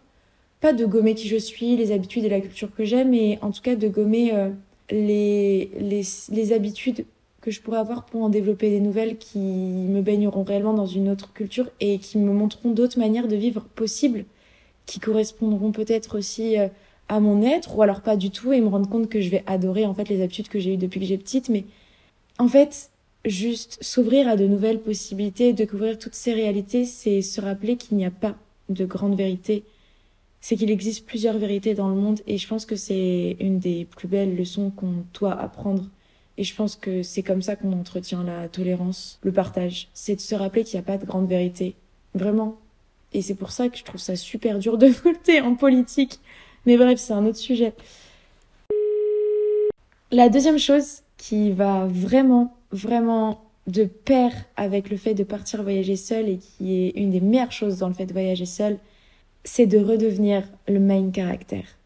Pas 0.60 0.72
de 0.72 0.84
gommer 0.84 1.14
qui 1.14 1.28
je 1.28 1.36
suis 1.36 1.76
les 1.76 1.92
habitudes 1.92 2.24
et 2.24 2.28
la 2.28 2.40
culture 2.40 2.74
que 2.74 2.84
j'aime 2.84 3.10
mais 3.10 3.38
en 3.42 3.50
tout 3.50 3.62
cas 3.62 3.76
de 3.76 3.88
gommer 3.88 4.34
euh, 4.34 4.50
les, 4.90 5.70
les, 5.78 6.02
les 6.30 6.52
habitudes 6.52 7.06
que 7.40 7.50
je 7.50 7.62
pourrais 7.62 7.78
avoir 7.78 8.04
pour 8.04 8.22
en 8.22 8.28
développer 8.28 8.68
des 8.68 8.80
nouvelles 8.80 9.16
qui 9.16 9.38
me 9.38 10.02
baigneront 10.02 10.42
réellement 10.42 10.74
dans 10.74 10.86
une 10.86 11.08
autre 11.08 11.32
culture 11.32 11.70
et 11.80 11.98
qui 11.98 12.18
me 12.18 12.32
montreront 12.32 12.72
d'autres 12.72 12.98
manières 12.98 13.28
de 13.28 13.36
vivre 13.36 13.62
possibles 13.74 14.24
qui 14.86 15.00
correspondront 15.00 15.72
peut-être 15.72 16.18
aussi 16.18 16.58
euh, 16.58 16.68
à 17.10 17.20
mon 17.20 17.42
être 17.42 17.76
ou 17.76 17.82
alors 17.82 18.00
pas 18.00 18.16
du 18.16 18.30
tout 18.30 18.52
et 18.52 18.60
me 18.60 18.68
rendre 18.68 18.88
compte 18.88 19.08
que 19.08 19.20
je 19.20 19.28
vais 19.28 19.44
adorer 19.46 19.84
en 19.84 19.92
fait 19.94 20.08
les 20.08 20.22
habitudes 20.22 20.48
que 20.48 20.58
j'ai 20.58 20.74
eues 20.74 20.78
depuis 20.78 21.00
que 21.00 21.06
j'ai 21.06 21.18
petite 21.18 21.48
mais 21.50 21.64
en 22.38 22.48
fait 22.48 22.90
juste 23.26 23.78
s'ouvrir 23.82 24.28
à 24.28 24.36
de 24.36 24.46
nouvelles 24.46 24.80
possibilités 24.80 25.52
découvrir 25.52 25.98
toutes 25.98 26.14
ces 26.14 26.32
réalités 26.32 26.86
c'est 26.86 27.20
se 27.20 27.40
rappeler 27.40 27.76
qu'il 27.76 27.98
n'y 27.98 28.06
a 28.06 28.10
pas 28.10 28.36
de 28.70 28.86
grande 28.86 29.16
vérité 29.16 29.64
c'est 30.40 30.56
qu'il 30.56 30.70
existe 30.70 31.06
plusieurs 31.06 31.36
vérités 31.38 31.74
dans 31.74 31.88
le 31.88 31.94
monde 31.94 32.20
et 32.26 32.38
je 32.38 32.48
pense 32.48 32.64
que 32.64 32.76
c'est 32.76 33.36
une 33.40 33.58
des 33.58 33.84
plus 33.84 34.08
belles 34.08 34.36
leçons 34.36 34.70
qu'on 34.70 35.04
doit 35.18 35.38
apprendre. 35.38 35.84
Et 36.38 36.44
je 36.44 36.54
pense 36.54 36.76
que 36.76 37.02
c'est 37.02 37.22
comme 37.22 37.42
ça 37.42 37.56
qu'on 37.56 37.72
entretient 37.72 38.24
la 38.24 38.48
tolérance 38.48 39.18
le 39.22 39.32
partage. 39.32 39.88
C'est 39.92 40.16
de 40.16 40.20
se 40.20 40.34
rappeler 40.34 40.64
qu'il 40.64 40.78
n'y 40.78 40.84
a 40.84 40.86
pas 40.86 40.96
de 40.96 41.04
grande 41.04 41.28
vérité 41.28 41.74
vraiment. 42.14 42.56
Et 43.12 43.20
c'est 43.20 43.34
pour 43.34 43.50
ça 43.50 43.68
que 43.68 43.76
je 43.76 43.84
trouve 43.84 44.00
ça 44.00 44.16
super 44.16 44.58
dur 44.58 44.78
de 44.78 44.86
voter 45.04 45.42
en 45.42 45.54
politique 45.54 46.20
mais 46.66 46.76
bref, 46.76 46.98
c'est 46.98 47.12
un 47.12 47.26
autre 47.26 47.38
sujet. 47.38 47.72
La 50.10 50.28
deuxième 50.28 50.58
chose 50.58 51.02
qui 51.16 51.52
va 51.52 51.86
vraiment, 51.86 52.56
vraiment 52.72 53.40
de 53.66 53.84
pair 53.84 54.32
avec 54.56 54.90
le 54.90 54.96
fait 54.96 55.14
de 55.14 55.22
partir 55.22 55.62
voyager 55.62 55.96
seul 55.96 56.28
et 56.28 56.38
qui 56.38 56.74
est 56.74 56.90
une 56.96 57.10
des 57.10 57.20
meilleures 57.20 57.52
choses 57.52 57.78
dans 57.78 57.88
le 57.88 57.94
fait 57.94 58.06
de 58.06 58.12
voyager 58.12 58.46
seul, 58.46 58.78
c'est 59.44 59.66
de 59.66 59.78
redevenir 59.78 60.44
le 60.68 60.80
main 60.80 61.10
caractère. 61.10 61.76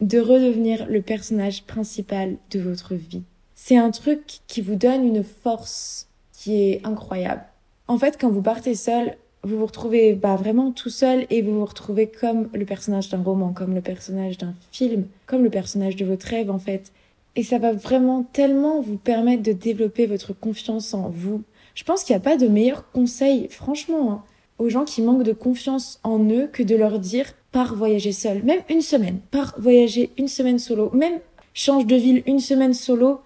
De 0.00 0.18
redevenir 0.18 0.86
le 0.88 1.02
personnage 1.02 1.64
principal 1.64 2.36
de 2.50 2.60
votre 2.60 2.94
vie. 2.94 3.22
C'est 3.54 3.76
un 3.76 3.90
truc 3.90 4.40
qui 4.46 4.60
vous 4.60 4.76
donne 4.76 5.04
une 5.04 5.24
force 5.24 6.08
qui 6.32 6.62
est 6.62 6.86
incroyable. 6.86 7.44
En 7.88 7.98
fait, 7.98 8.18
quand 8.20 8.30
vous 8.30 8.42
partez 8.42 8.74
seul, 8.74 9.16
vous 9.44 9.58
vous 9.58 9.66
retrouvez 9.66 10.14
bah, 10.14 10.36
vraiment 10.36 10.72
tout 10.72 10.90
seul 10.90 11.26
et 11.30 11.42
vous 11.42 11.58
vous 11.58 11.64
retrouvez 11.64 12.08
comme 12.08 12.48
le 12.52 12.64
personnage 12.64 13.08
d'un 13.08 13.22
roman, 13.22 13.52
comme 13.52 13.74
le 13.74 13.80
personnage 13.80 14.38
d'un 14.38 14.54
film, 14.72 15.06
comme 15.26 15.44
le 15.44 15.50
personnage 15.50 15.96
de 15.96 16.04
votre 16.04 16.26
rêve 16.26 16.50
en 16.50 16.58
fait. 16.58 16.92
Et 17.36 17.42
ça 17.42 17.58
va 17.58 17.72
vraiment 17.72 18.24
tellement 18.32 18.80
vous 18.80 18.96
permettre 18.96 19.42
de 19.42 19.52
développer 19.52 20.06
votre 20.06 20.32
confiance 20.32 20.92
en 20.92 21.08
vous. 21.08 21.42
Je 21.74 21.84
pense 21.84 22.02
qu'il 22.02 22.14
n'y 22.14 22.20
a 22.20 22.24
pas 22.24 22.36
de 22.36 22.48
meilleur 22.48 22.90
conseil, 22.90 23.48
franchement, 23.48 24.10
hein, 24.10 24.24
aux 24.58 24.68
gens 24.68 24.84
qui 24.84 25.02
manquent 25.02 25.22
de 25.22 25.32
confiance 25.32 26.00
en 26.02 26.18
eux 26.28 26.48
que 26.52 26.64
de 26.64 26.74
leur 26.74 26.98
dire 26.98 27.26
par 27.52 27.76
voyager 27.76 28.12
seul, 28.12 28.42
même 28.42 28.62
une 28.68 28.80
semaine, 28.80 29.20
par 29.30 29.54
voyager 29.58 30.10
une 30.18 30.26
semaine 30.26 30.58
solo, 30.58 30.90
même 30.92 31.20
change 31.54 31.86
de 31.86 31.94
ville 31.94 32.22
une 32.26 32.40
semaine 32.40 32.74
solo. 32.74 33.20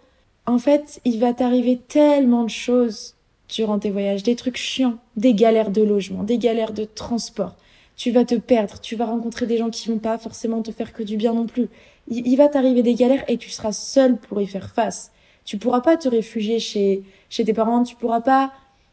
En 0.45 0.59
fait, 0.59 1.01
il 1.05 1.19
va 1.19 1.33
t'arriver 1.33 1.79
tellement 1.89 2.45
de 2.45 2.51
choses 2.51 3.15
durant 3.53 3.79
tes 3.79 3.91
voyages, 3.91 4.23
des 4.23 4.35
trucs 4.35 4.57
chiants, 4.57 4.97
des 5.17 5.35
galères 5.35 5.71
de 5.71 5.83
logement, 5.83 6.23
des 6.23 6.39
galères 6.39 6.73
de 6.73 6.85
transport. 6.85 7.57
Tu 7.97 8.11
vas 8.11 8.25
te 8.25 8.35
perdre, 8.35 8.81
tu 8.81 8.97
vas 8.97 9.05
rencontrer 9.05 9.47
des 9.47 9.59
gens 9.59 9.71
qui 9.71 9.89
vont 9.89 9.99
pas 9.99 10.17
forcément 10.19 10.63
te 10.63 10.73
faire 10.73 10.93
que 10.93 11.03
du 11.03 11.17
bien 11.17 11.35
non 11.35 11.47
plus. 11.47 11.69
Il, 12.09 12.35
va 12.37 12.49
t'arriver 12.49 12.83
des 12.83 12.95
galères 12.95 13.25
et 13.29 13.37
tu 13.37 13.51
seras 13.51 13.73
seul 13.73 14.17
pour 14.17 14.41
y 14.41 14.47
faire 14.47 14.71
face. 14.71 15.13
Tu 15.45 15.59
pourras 15.59 15.83
pas 15.83 15.97
te 15.97 16.09
réfugier 16.09 16.59
chez, 16.59 17.03
chez 17.29 17.45
tes 17.45 17.53
parents, 17.53 17.83
tu 17.85 17.95
pourras 17.95 18.23
pas 18.23 18.53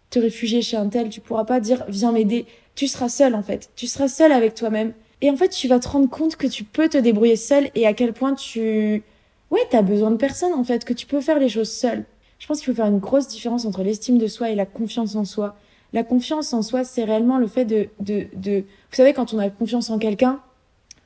te 0.09 0.19
réfugier 0.19 0.61
chez 0.61 0.77
un 0.77 0.89
tel, 0.89 1.09
tu 1.09 1.21
pourras 1.21 1.45
pas 1.45 1.59
dire 1.59 1.85
viens 1.87 2.11
m'aider. 2.11 2.45
Tu 2.75 2.87
seras 2.87 3.09
seul 3.09 3.35
en 3.35 3.43
fait. 3.43 3.71
Tu 3.75 3.87
seras 3.87 4.07
seul 4.09 4.31
avec 4.31 4.55
toi-même. 4.55 4.93
Et 5.21 5.29
en 5.31 5.37
fait, 5.37 5.49
tu 5.49 5.67
vas 5.67 5.79
te 5.79 5.87
rendre 5.87 6.09
compte 6.09 6.35
que 6.35 6.47
tu 6.47 6.63
peux 6.63 6.89
te 6.89 6.97
débrouiller 6.97 7.35
seul 7.35 7.69
et 7.75 7.87
à 7.87 7.93
quel 7.93 8.13
point 8.13 8.35
tu, 8.35 9.03
ouais, 9.51 9.67
t'as 9.69 9.81
besoin 9.81 10.11
de 10.11 10.17
personne 10.17 10.53
en 10.53 10.63
fait, 10.63 10.85
que 10.85 10.93
tu 10.93 11.05
peux 11.05 11.21
faire 11.21 11.39
les 11.39 11.49
choses 11.49 11.71
seul. 11.71 12.05
Je 12.39 12.47
pense 12.47 12.59
qu'il 12.59 12.67
faut 12.67 12.75
faire 12.75 12.87
une 12.87 12.99
grosse 12.99 13.27
différence 13.27 13.65
entre 13.65 13.83
l'estime 13.83 14.17
de 14.17 14.27
soi 14.27 14.49
et 14.49 14.55
la 14.55 14.65
confiance 14.65 15.15
en 15.15 15.25
soi. 15.25 15.55
La 15.93 16.03
confiance 16.03 16.53
en 16.53 16.61
soi, 16.61 16.83
c'est 16.83 17.03
réellement 17.03 17.37
le 17.37 17.47
fait 17.47 17.65
de, 17.65 17.89
de, 17.99 18.27
de... 18.35 18.59
Vous 18.89 18.95
savez, 18.95 19.13
quand 19.13 19.33
on 19.33 19.39
a 19.39 19.49
confiance 19.49 19.89
en 19.89 19.99
quelqu'un, 19.99 20.39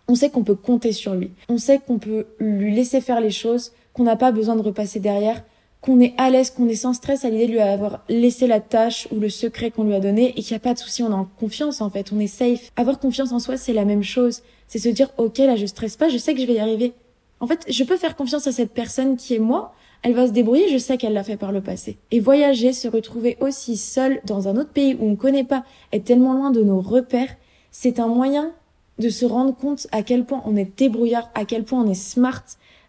on 0.08 0.16
sait 0.16 0.30
qu'on 0.30 0.44
peut 0.44 0.56
compter 0.56 0.92
sur 0.92 1.16
lui. 1.16 1.32
On 1.50 1.58
sait 1.58 1.80
qu'on 1.80 1.98
peut 1.98 2.28
lui 2.40 2.74
laisser 2.74 3.02
faire 3.02 3.22
les 3.22 3.32
choses, 3.32 3.72
qu'on 3.94 4.04
n'a 4.04 4.16
pas 4.16 4.32
besoin 4.32 4.56
de 4.56 4.62
repasser 4.62 5.00
derrière, 5.00 5.44
qu'on 5.82 6.00
est 6.00 6.13
à 6.18 6.30
l'aise, 6.30 6.50
qu'on 6.50 6.68
est 6.68 6.75
sans 6.75 6.94
stress 6.94 7.25
à 7.25 7.30
l'idée 7.30 7.48
de 7.48 7.52
lui 7.52 7.60
avoir 7.60 8.04
laissé 8.08 8.48
la 8.48 8.60
tâche 8.60 9.08
ou 9.12 9.20
le 9.20 9.30
secret 9.30 9.72
qu'on 9.72 9.84
lui 9.84 9.94
a 9.94 10.00
donné 10.00 10.30
et 10.30 10.42
qu'il 10.42 10.54
n'y 10.54 10.58
a 10.58 10.60
pas 10.60 10.74
de 10.74 10.80
souci, 10.80 11.04
on 11.04 11.12
est 11.12 11.13
en 11.13 11.28
confiance 11.40 11.82
en 11.82 11.90
fait, 11.90 12.12
on 12.13 12.20
est 12.20 12.28
safe. 12.28 12.72
Avoir 12.75 13.00
confiance 13.00 13.32
en 13.32 13.40
soi, 13.40 13.58
c'est 13.58 13.74
la 13.74 13.86
même 13.86 14.04
chose. 14.04 14.44
C'est 14.68 14.80
se 14.80 14.90
dire, 14.90 15.10
ok, 15.18 15.38
là 15.40 15.56
je 15.56 15.66
stresse 15.66 15.98
pas, 15.98 16.10
je 16.10 16.18
sais 16.18 16.34
que 16.34 16.42
je 16.42 16.46
vais 16.46 16.54
y 16.54 16.60
arriver. 16.60 16.94
En 17.42 17.48
fait, 17.48 17.66
je 17.68 17.84
peux 17.84 17.98
faire 17.98 18.16
confiance 18.16 18.48
à 18.48 18.54
cette 18.54 18.72
personne 18.72 19.18
qui 19.18 19.36
est 19.36 19.40
moi, 19.40 19.74
elle 20.04 20.14
va 20.14 20.28
se 20.28 20.34
débrouiller, 20.34 20.70
je 20.70 20.78
sais 20.78 20.98
qu'elle 20.98 21.14
l'a 21.14 21.24
fait 21.24 21.38
par 21.38 21.54
le 21.54 21.62
passé. 21.62 21.98
Et 22.12 22.20
voyager, 22.20 22.74
se 22.74 22.90
retrouver 22.90 23.38
aussi 23.40 23.78
seul 23.78 24.20
dans 24.26 24.50
un 24.50 24.58
autre 24.58 24.72
pays 24.72 24.96
où 25.00 25.06
on 25.06 25.12
ne 25.12 25.16
connaît 25.16 25.46
pas, 25.46 25.64
être 25.94 26.04
tellement 26.04 26.34
loin 26.34 26.52
de 26.52 26.62
nos 26.62 26.82
repères, 26.82 27.34
c'est 27.72 28.00
un 28.00 28.08
moyen 28.08 28.52
de 29.00 29.10
se 29.10 29.26
rendre 29.26 29.56
compte 29.56 29.88
à 29.92 30.04
quel 30.04 30.26
point 30.26 30.44
on 30.46 30.58
est 30.58 30.78
débrouillard, 30.78 31.32
à 31.36 31.46
quel 31.46 31.64
point 31.64 31.82
on 31.82 31.90
est 31.90 31.94
smart, 31.94 32.44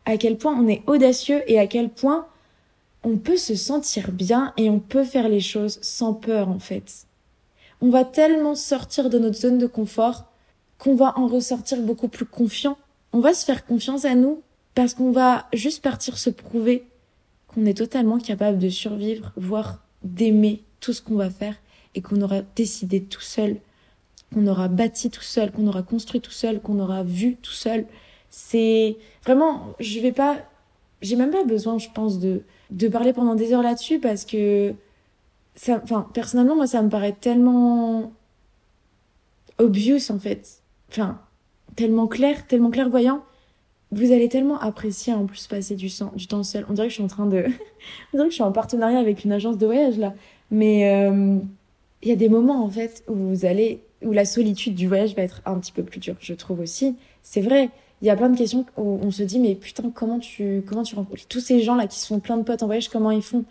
à 0.04 0.16
quel 0.16 0.36
point 0.36 0.58
on 0.60 0.68
est 0.68 0.82
audacieux 0.86 1.42
et 1.46 1.58
à 1.58 1.66
quel 1.66 1.88
point 1.88 2.26
on 3.04 3.16
peut 3.16 3.36
se 3.36 3.54
sentir 3.54 4.10
bien 4.10 4.52
et 4.56 4.68
on 4.68 4.80
peut 4.80 5.04
faire 5.04 5.28
les 5.28 5.40
choses 5.40 5.78
sans 5.82 6.14
peur 6.14 6.48
en 6.48 6.58
fait. 6.58 7.06
On 7.80 7.90
va 7.90 8.04
tellement 8.04 8.54
sortir 8.54 9.08
de 9.08 9.18
notre 9.18 9.36
zone 9.36 9.58
de 9.58 9.66
confort 9.66 10.24
qu'on 10.78 10.94
va 10.94 11.16
en 11.16 11.28
ressortir 11.28 11.80
beaucoup 11.80 12.08
plus 12.08 12.26
confiant. 12.26 12.76
On 13.12 13.20
va 13.20 13.34
se 13.34 13.44
faire 13.44 13.64
confiance 13.64 14.04
à 14.04 14.14
nous 14.14 14.42
parce 14.74 14.94
qu'on 14.94 15.12
va 15.12 15.46
juste 15.52 15.82
partir 15.82 16.18
se 16.18 16.30
prouver 16.30 16.84
qu'on 17.54 17.66
est 17.66 17.76
totalement 17.78 18.18
capable 18.18 18.58
de 18.58 18.68
survivre, 18.68 19.32
voire 19.36 19.78
d'aimer 20.02 20.62
tout 20.80 20.92
ce 20.92 21.00
qu'on 21.00 21.14
va 21.14 21.30
faire 21.30 21.56
et 21.94 22.02
qu'on 22.02 22.20
aura 22.20 22.42
décidé 22.56 23.02
tout 23.02 23.20
seul, 23.20 23.56
qu'on 24.32 24.46
aura 24.46 24.68
bâti 24.68 25.10
tout 25.10 25.22
seul, 25.22 25.52
qu'on 25.52 25.66
aura 25.66 25.82
construit 25.82 26.20
tout 26.20 26.32
seul, 26.32 26.60
qu'on 26.60 26.80
aura 26.80 27.04
vu 27.04 27.36
tout 27.36 27.52
seul. 27.52 27.86
C'est 28.30 28.96
vraiment, 29.24 29.74
je 29.78 30.00
vais 30.00 30.12
pas, 30.12 30.38
j'ai 31.00 31.16
même 31.16 31.30
pas 31.30 31.44
besoin, 31.44 31.78
je 31.78 31.88
pense, 31.94 32.18
de, 32.18 32.42
de 32.70 32.88
parler 32.88 33.12
pendant 33.12 33.36
des 33.36 33.52
heures 33.52 33.62
là-dessus 33.62 34.00
parce 34.00 34.24
que 34.24 34.74
ça, 35.54 35.80
enfin, 35.82 36.08
personnellement, 36.12 36.56
moi, 36.56 36.66
ça 36.66 36.82
me 36.82 36.88
paraît 36.88 37.16
tellement 37.18 38.12
obvious 39.58 40.10
en 40.10 40.18
fait. 40.18 40.62
Enfin, 40.90 41.20
tellement 41.76 42.08
clair, 42.08 42.46
tellement 42.48 42.70
clairvoyant. 42.70 43.24
Vous 43.94 44.12
allez 44.12 44.28
tellement 44.28 44.58
apprécier 44.58 45.12
en 45.12 45.26
plus 45.26 45.46
passer 45.46 45.76
du, 45.76 45.88
du 46.16 46.26
temps 46.26 46.42
seul. 46.42 46.66
On 46.68 46.72
dirait 46.72 46.88
que 46.88 46.90
je 46.90 46.94
suis 46.94 47.04
en 47.04 47.08
train 47.08 47.26
de. 47.26 47.44
On 48.12 48.16
dirait 48.16 48.26
que 48.26 48.30
je 48.30 48.34
suis 48.34 48.42
en 48.42 48.52
partenariat 48.52 48.98
avec 48.98 49.24
une 49.24 49.32
agence 49.32 49.56
de 49.56 49.66
voyage 49.66 49.98
là. 49.98 50.14
Mais 50.50 50.92
euh, 50.92 51.38
il 52.02 52.08
y 52.08 52.12
a 52.12 52.16
des 52.16 52.28
moments 52.28 52.64
en 52.64 52.70
fait 52.70 53.04
où 53.08 53.14
vous 53.14 53.44
allez. 53.44 53.80
où 54.04 54.12
la 54.12 54.24
solitude 54.24 54.74
du 54.74 54.88
voyage 54.88 55.14
va 55.14 55.22
être 55.22 55.42
un 55.46 55.58
petit 55.58 55.72
peu 55.72 55.82
plus 55.84 56.00
dure, 56.00 56.16
je 56.18 56.34
trouve 56.34 56.60
aussi. 56.60 56.96
C'est 57.22 57.40
vrai, 57.40 57.70
il 58.02 58.06
y 58.06 58.10
a 58.10 58.16
plein 58.16 58.28
de 58.28 58.36
questions 58.36 58.66
où 58.76 58.98
on 59.02 59.10
se 59.10 59.22
dit 59.22 59.38
mais 59.38 59.54
putain 59.54 59.90
comment 59.94 60.18
tu 60.18 60.62
comment 60.66 60.82
tu 60.82 60.94
rencontres 60.94 61.26
tous 61.28 61.40
ces 61.40 61.60
gens 61.60 61.74
là 61.74 61.86
qui 61.86 61.98
sont 62.00 62.20
plein 62.20 62.36
de 62.36 62.42
potes 62.42 62.62
en 62.62 62.66
voyage 62.66 62.88
comment 62.88 63.10
ils 63.10 63.22
font? 63.22 63.44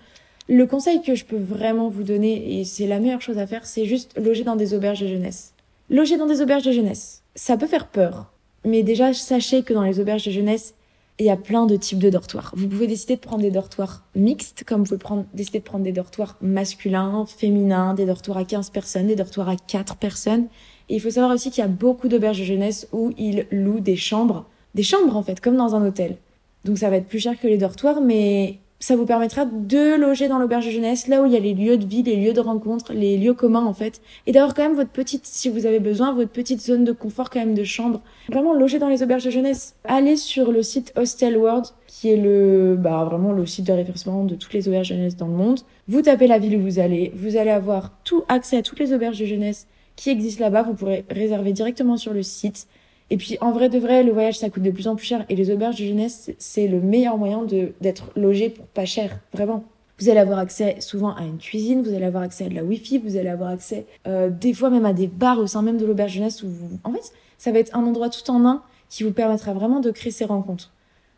Le 0.49 0.65
conseil 0.65 1.01
que 1.01 1.15
je 1.15 1.23
peux 1.23 1.37
vraiment 1.37 1.87
vous 1.87 2.03
donner 2.03 2.59
et 2.59 2.65
c'est 2.65 2.85
la 2.85 2.99
meilleure 2.99 3.21
chose 3.21 3.37
à 3.37 3.47
faire 3.47 3.65
c'est 3.65 3.85
juste 3.85 4.19
loger 4.19 4.43
dans 4.43 4.55
des 4.55 4.73
auberges 4.73 4.99
de 4.99 5.07
jeunesse 5.07 5.53
loger 5.89 6.17
dans 6.17 6.25
des 6.25 6.41
auberges 6.41 6.63
de 6.63 6.71
jeunesse 6.71 7.23
ça 7.35 7.55
peut 7.57 7.67
faire 7.67 7.87
peur 7.87 8.32
mais 8.65 8.83
déjà 8.83 9.13
sachez 9.13 9.63
que 9.63 9.73
dans 9.73 9.83
les 9.83 9.99
auberges 9.99 10.25
de 10.25 10.31
jeunesse 10.31 10.73
il 11.19 11.25
y 11.27 11.29
a 11.29 11.37
plein 11.37 11.65
de 11.65 11.75
types 11.75 11.99
de 11.99 12.09
dortoirs. 12.09 12.51
Vous 12.55 12.67
pouvez 12.67 12.87
décider 12.87 13.15
de 13.15 13.21
prendre 13.21 13.43
des 13.43 13.51
dortoirs 13.51 14.03
mixtes, 14.15 14.63
comme 14.65 14.79
vous 14.79 14.85
pouvez 14.85 14.97
prendre, 14.97 15.25
décider 15.33 15.59
de 15.59 15.63
prendre 15.63 15.83
des 15.83 15.91
dortoirs 15.91 16.37
masculins, 16.41 17.25
féminins, 17.27 17.93
des 17.93 18.05
dortoirs 18.05 18.37
à 18.37 18.45
15 18.45 18.71
personnes, 18.71 19.07
des 19.07 19.15
dortoirs 19.15 19.49
à 19.49 19.55
4 19.55 19.97
personnes. 19.97 20.47
Et 20.89 20.95
il 20.95 20.99
faut 20.99 21.11
savoir 21.11 21.31
aussi 21.31 21.51
qu'il 21.51 21.61
y 21.61 21.65
a 21.65 21.69
beaucoup 21.69 22.07
d'auberges 22.07 22.39
de 22.39 22.45
jeunesse 22.45 22.87
où 22.91 23.13
ils 23.17 23.45
louent 23.51 23.79
des 23.79 23.95
chambres. 23.95 24.45
Des 24.73 24.83
chambres, 24.83 25.15
en 25.15 25.21
fait, 25.21 25.39
comme 25.39 25.55
dans 25.55 25.75
un 25.75 25.85
hôtel. 25.85 26.17
Donc 26.65 26.79
ça 26.79 26.89
va 26.89 26.97
être 26.97 27.07
plus 27.07 27.19
cher 27.19 27.39
que 27.39 27.47
les 27.47 27.57
dortoirs, 27.57 28.01
mais 28.01 28.57
ça 28.83 28.97
vous 28.97 29.05
permettra 29.05 29.45
de 29.45 29.95
loger 29.95 30.27
dans 30.27 30.39
l'auberge 30.39 30.65
de 30.65 30.71
jeunesse, 30.71 31.07
là 31.07 31.21
où 31.21 31.25
il 31.25 31.31
y 31.31 31.37
a 31.37 31.39
les 31.39 31.53
lieux 31.53 31.77
de 31.77 31.85
vie, 31.85 32.03
les 32.03 32.17
lieux 32.17 32.33
de 32.33 32.41
rencontre, 32.41 32.91
les 32.91 33.17
lieux 33.17 33.33
communs 33.33 33.63
en 33.63 33.73
fait, 33.73 34.01
et 34.27 34.33
d'avoir 34.33 34.53
quand 34.53 34.63
même 34.63 34.75
votre 34.75 34.89
petite, 34.89 35.25
si 35.25 35.47
vous 35.47 35.65
avez 35.65 35.79
besoin, 35.79 36.11
votre 36.11 36.31
petite 36.31 36.59
zone 36.59 36.83
de 36.83 36.91
confort 36.91 37.29
quand 37.29 37.39
même 37.39 37.53
de 37.53 37.63
chambre. 37.63 38.01
Vraiment 38.27 38.53
loger 38.53 38.79
dans 38.79 38.89
les 38.89 39.01
auberges 39.01 39.23
de 39.23 39.29
jeunesse. 39.29 39.75
Allez 39.85 40.17
sur 40.17 40.51
le 40.51 40.61
site 40.63 40.91
Hostel 40.97 41.37
World, 41.37 41.67
qui 41.87 42.09
est 42.09 42.17
le, 42.17 42.75
bah 42.77 43.05
vraiment 43.05 43.31
le 43.31 43.45
site 43.45 43.67
de 43.67 43.71
référencement 43.71 44.25
de 44.25 44.35
toutes 44.35 44.51
les 44.51 44.67
auberges 44.67 44.89
de 44.89 44.95
jeunesse 44.95 45.15
dans 45.15 45.27
le 45.27 45.33
monde. 45.33 45.61
Vous 45.87 46.01
tapez 46.01 46.27
la 46.27 46.37
ville 46.37 46.57
où 46.57 46.61
vous 46.61 46.79
allez, 46.79 47.13
vous 47.15 47.37
allez 47.37 47.51
avoir 47.51 47.91
tout 48.03 48.25
accès 48.27 48.57
à 48.57 48.63
toutes 48.63 48.79
les 48.79 48.91
auberges 48.91 49.17
de 49.17 49.25
jeunesse 49.25 49.65
qui 49.95 50.09
existent 50.09 50.43
là-bas. 50.43 50.63
Vous 50.63 50.73
pourrez 50.73 51.05
réserver 51.09 51.53
directement 51.53 51.95
sur 51.95 52.13
le 52.13 52.21
site. 52.21 52.67
Et 53.09 53.17
puis, 53.17 53.37
en 53.41 53.51
vrai 53.51 53.69
de 53.69 53.77
vrai, 53.77 54.03
le 54.03 54.11
voyage, 54.11 54.39
ça 54.39 54.49
coûte 54.49 54.63
de 54.63 54.71
plus 54.71 54.87
en 54.87 54.95
plus 54.95 55.05
cher. 55.05 55.25
Et 55.29 55.35
les 55.35 55.51
auberges 55.51 55.77
de 55.77 55.85
jeunesse, 55.85 56.31
c'est 56.39 56.67
le 56.67 56.79
meilleur 56.79 57.17
moyen 57.17 57.43
de, 57.43 57.73
d'être 57.81 58.11
logé 58.15 58.49
pour 58.49 58.65
pas 58.65 58.85
cher. 58.85 59.19
Vraiment. 59.33 59.63
Vous 59.99 60.09
allez 60.09 60.19
avoir 60.19 60.39
accès 60.39 60.77
souvent 60.79 61.13
à 61.15 61.21
une 61.21 61.37
cuisine, 61.37 61.81
vous 61.83 61.93
allez 61.93 62.05
avoir 62.05 62.23
accès 62.23 62.45
à 62.45 62.49
de 62.49 62.55
la 62.55 62.63
wifi, 62.63 62.97
vous 62.97 63.15
allez 63.15 63.29
avoir 63.29 63.51
accès 63.51 63.85
euh, 64.07 64.29
des 64.29 64.53
fois 64.53 64.69
même 64.69 64.85
à 64.85 64.93
des 64.93 65.07
bars 65.07 65.37
au 65.37 65.45
sein 65.45 65.61
même 65.61 65.77
de 65.77 65.85
l'auberge 65.85 66.13
jeunesse 66.13 66.41
où 66.41 66.49
vous... 66.49 66.79
En 66.83 66.91
fait, 66.91 67.13
ça 67.37 67.51
va 67.51 67.59
être 67.59 67.75
un 67.75 67.85
endroit 67.85 68.09
tout 68.09 68.29
en 68.31 68.45
un 68.45 68.63
qui 68.89 69.03
vous 69.03 69.11
permettra 69.11 69.53
vraiment 69.53 69.79
de 69.79 69.91
créer 69.91 70.11
ces 70.11 70.25
rencontres. 70.25 70.71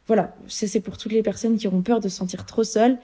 Voilà, 0.08 0.36
ça 0.48 0.68
c'est 0.68 0.82
pour 0.82 0.98
toutes 0.98 1.14
les 1.14 1.24
personnes 1.24 1.58
qui 1.58 1.68
auront 1.68 1.82
peur 1.82 2.00
de 2.00 2.10
se 2.10 2.18
sentir 2.18 2.46
trop 2.46 2.64
seules. 2.64 2.98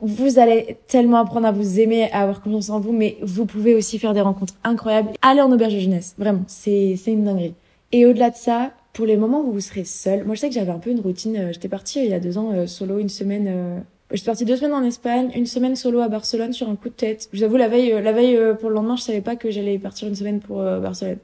Vous 0.00 0.38
allez 0.38 0.76
tellement 0.88 1.16
apprendre 1.16 1.46
à 1.46 1.52
vous 1.52 1.80
aimer, 1.80 2.10
à 2.12 2.20
avoir 2.20 2.42
confiance 2.42 2.68
en 2.68 2.78
vous, 2.78 2.92
mais 2.92 3.16
vous 3.22 3.46
pouvez 3.46 3.74
aussi 3.74 3.98
faire 3.98 4.12
des 4.12 4.20
rencontres 4.20 4.54
incroyables. 4.62 5.10
Allez 5.22 5.40
en 5.40 5.50
auberge 5.50 5.74
de 5.74 5.80
jeunesse, 5.80 6.14
vraiment, 6.18 6.42
c'est, 6.48 6.96
c'est 6.96 7.12
une 7.12 7.24
dinguerie. 7.24 7.54
Et 7.92 8.06
au-delà 8.06 8.30
de 8.30 8.36
ça, 8.36 8.72
pour 8.92 9.06
les 9.06 9.16
moments 9.16 9.42
où 9.42 9.52
vous 9.52 9.60
serez 9.60 9.84
seul, 9.84 10.24
moi 10.24 10.34
je 10.34 10.40
sais 10.40 10.48
que 10.48 10.54
j'avais 10.54 10.70
un 10.70 10.78
peu 10.78 10.90
une 10.90 11.00
routine. 11.00 11.36
Euh, 11.36 11.52
j'étais 11.52 11.68
partie 11.68 12.00
euh, 12.00 12.04
il 12.04 12.10
y 12.10 12.14
a 12.14 12.20
deux 12.20 12.38
ans 12.38 12.52
euh, 12.52 12.66
solo 12.66 12.98
une 12.98 13.08
semaine. 13.08 13.84
J'étais 14.12 14.26
partie 14.26 14.44
deux 14.44 14.56
semaines 14.56 14.72
en 14.72 14.84
Espagne, 14.84 15.30
une 15.34 15.46
semaine 15.46 15.76
solo 15.76 16.00
à 16.00 16.08
Barcelone 16.08 16.52
sur 16.52 16.68
un 16.68 16.76
coup 16.76 16.88
de 16.88 16.94
tête. 16.94 17.28
Je 17.32 17.38
vous 17.38 17.44
avoue, 17.44 17.56
la 17.56 17.68
veille, 17.68 17.90
la 18.02 18.12
veille 18.12 18.38
pour 18.60 18.68
le 18.68 18.76
lendemain, 18.76 18.96
je 18.96 19.02
savais 19.02 19.20
pas 19.20 19.36
que 19.36 19.50
j'allais 19.50 19.78
partir 19.78 20.08
une 20.08 20.14
semaine 20.14 20.40
pour 20.40 20.58
Barcelone. 20.58 21.18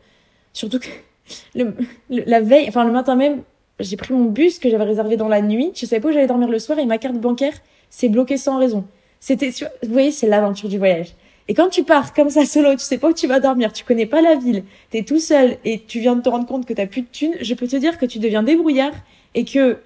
Surtout 0.53 0.81
que 0.81 0.89
le, 1.55 1.75
la 2.11 2.41
veille, 2.41 2.67
enfin 2.69 2.85
le 2.85 2.93
matin 2.93 3.15
même, 3.15 3.43
j'ai 3.79 3.97
pris 3.97 4.13
mon 4.13 4.25
bus 4.25 4.59
que 4.59 4.69
j'avais 4.69 4.85
réservé 4.85 5.17
dans 5.17 5.29
la 5.29 5.43
nuit. 5.43 5.71
Je 5.75 5.87
savais 5.87 6.01
pas 6.01 6.09
où 6.09 6.13
j'allais 6.13 6.27
dormir 6.27 6.49
le 6.49 6.59
soir 6.59 6.79
et 6.79 6.87
ma 6.87 6.99
carte 6.99 7.17
bancaire 7.17 7.55
s'est 7.89 8.09
bloquée 8.09 8.37
sans 8.37 8.59
raison. 8.59 8.85
C'était, 9.21 9.51
vous 9.51 9.93
voyez, 9.93 10.11
c'est 10.11 10.27
l'aventure 10.27 10.69
du 10.69 10.79
voyage. 10.79 11.15
Et 11.49 11.55
quand 11.55 11.69
tu 11.69 11.83
pars 11.83 12.13
comme 12.15 12.31
ça 12.31 12.47
solo, 12.47 12.73
tu 12.73 12.81
sais 12.81 12.99
pas 12.99 13.09
où 13.09 13.13
tu 13.13 13.27
vas 13.27 13.41
dormir, 13.41 13.73
tu 13.73 13.85
connais 13.85 14.07
pas 14.07 14.21
la 14.21 14.37
ville, 14.37 14.65
t'es 14.91 15.03
tout 15.03 15.19
seul 15.19 15.59
et 15.65 15.81
tu 15.81 16.01
viens 16.01 16.15
de 16.15 16.23
te 16.23 16.29
rendre 16.29 16.47
compte 16.47 16.67
que 16.67 16.73
t'as 16.73 16.87
plus 16.87 17.03
de 17.03 17.09
thunes, 17.09 17.35
je 17.41 17.55
peux 17.55 17.67
te 17.67 17.77
dire 17.77 17.99
que 17.99 18.07
tu 18.07 18.19
deviens 18.19 18.43
débrouillard 18.43 18.93
et 19.35 19.45
que 19.45 19.79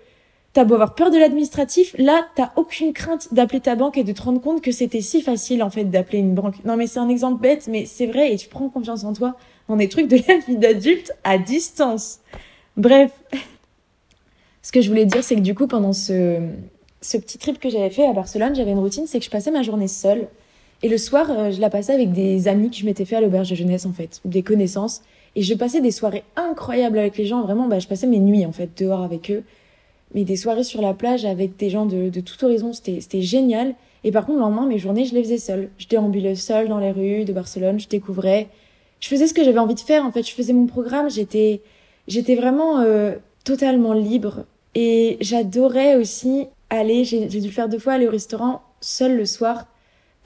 t'as 0.53 0.65
beau 0.65 0.75
avoir 0.75 0.95
peur 0.95 1.11
de 1.11 1.19
l'administratif, 1.19 1.95
là 1.99 2.27
t'as 2.35 2.53
aucune 2.57 2.93
crainte 2.93 3.33
d'appeler 3.33 3.61
ta 3.61 3.75
banque 3.75 3.97
et 3.99 4.05
de 4.05 4.13
te 4.13 4.23
rendre 4.23 4.41
compte 4.41 4.63
que 4.63 4.73
c'était 4.73 5.01
si 5.01 5.23
facile 5.23 5.63
en 5.63 5.71
fait 5.71 5.85
d'appeler 5.85 6.19
une 6.19 6.35
banque. 6.35 6.65
Non 6.65 6.77
mais 6.77 6.87
c'est 6.87 6.99
un 6.99 7.09
exemple 7.09 7.41
bête, 7.41 7.69
mais 7.69 7.87
c'est 7.87 8.07
vrai 8.07 8.33
et 8.33 8.37
tu 8.37 8.49
prends 8.49 8.69
confiance 8.69 9.05
en 9.05 9.13
toi 9.13 9.37
dans 9.69 9.77
des 9.77 9.89
trucs 9.89 10.09
de 10.09 10.19
la 10.29 10.39
vie 10.39 10.57
d'adulte 10.57 11.13
à 11.25 11.39
distance. 11.39 12.21
Bref, 12.77 13.13
ce 14.63 14.73
que 14.73 14.81
je 14.81 14.89
voulais 14.89 15.07
dire, 15.07 15.25
c'est 15.25 15.37
que 15.37 15.41
du 15.41 15.55
coup 15.55 15.67
pendant 15.67 15.93
ce 15.93 16.39
ce 17.03 17.17
petit 17.19 17.39
trip 17.39 17.61
que 17.61 17.69
j'avais 17.71 17.91
fait 17.91 18.07
à 18.07 18.13
Barcelone, 18.13 18.55
j'avais 18.55 18.73
une 18.73 18.79
routine, 18.79 19.07
c'est 19.07 19.19
que 19.19 19.25
je 19.25 19.31
passais 19.31 19.51
ma 19.51 19.63
journée 19.63 19.89
seule. 19.89 20.29
Et 20.83 20.89
le 20.89 20.99
soir, 20.99 21.27
euh, 21.31 21.51
je 21.51 21.61
la 21.61 21.71
passais 21.71 21.95
avec 21.95 22.13
des 22.13 22.49
amis 22.49 22.71
que 22.71 22.77
je 22.77 22.85
m'étais 22.85 23.05
fait 23.05 23.17
à 23.17 23.21
l'auberge 23.21 23.51
de 23.51 23.55
jeunesse, 23.55 23.87
en 23.87 23.93
fait, 23.93 24.21
des 24.25 24.43
connaissances. 24.43 25.03
Et 25.35 25.43
je 25.43 25.55
passais 25.55 25.81
des 25.81 25.91
soirées 25.91 26.25
incroyables 26.37 26.99
avec 26.99 27.17
les 27.17 27.27
gens. 27.27 27.43
Vraiment, 27.43 27.67
bah, 27.67 27.79
je 27.79 27.89
passais 27.89 28.07
mes 28.07 28.19
nuits, 28.19 28.45
en 28.45 28.53
fait, 28.53 28.71
dehors 28.79 29.03
avec 29.03 29.31
eux. 29.31 29.43
Mais 30.15 30.25
des 30.25 30.37
soirées 30.37 30.65
sur 30.65 30.83
la 30.83 30.95
plage 30.95 31.25
avec 31.25 31.57
des 31.57 31.71
gens 31.71 31.87
de, 31.87 32.11
de 32.11 32.21
tout 32.21 32.43
horizon, 32.45 32.73
c'était 32.73 33.23
génial. 33.23 33.75
Et 34.05 34.13
par 34.13 34.25
contre, 34.25 34.39
le 34.39 34.45
lendemain, 34.45 34.67
mes 34.67 34.79
journées, 34.79 35.05
je 35.05 35.15
les 35.15 35.23
faisais 35.23 35.39
seule. 35.39 35.71
Je 35.79 35.89
déambulais 35.89 36.35
seule 36.35 36.69
dans 36.69 36.79
les 36.79 36.93
rues 36.93 37.25
de 37.25 37.33
Barcelone, 37.33 37.81
je 37.81 37.89
découvrais. 37.89 38.49
Je 39.01 39.09
faisais 39.09 39.27
ce 39.27 39.35
que 39.35 39.45
j'avais 39.45 39.59
envie 39.59 39.75
de 39.75 39.81
faire, 39.81 40.05
en 40.05 40.13
fait. 40.13 40.23
Je 40.23 40.33
faisais 40.33 40.53
mon 40.53 40.67
programme, 40.67 41.11
j'étais, 41.11 41.61
j'étais 42.07 42.35
vraiment 42.35 42.81
euh, 42.81 43.15
totalement 43.45 43.93
libre. 43.93 44.45
Et 44.75 45.17
j'adorais 45.21 45.97
aussi 45.97 46.47
aller, 46.71 47.05
j'ai 47.05 47.27
dû 47.27 47.41
le 47.41 47.51
faire 47.51 47.69
deux 47.69 47.79
fois, 47.79 47.95
aller 47.95 48.07
au 48.07 48.11
restaurant 48.11 48.63
seule 48.81 49.17
le 49.17 49.25
soir 49.25 49.67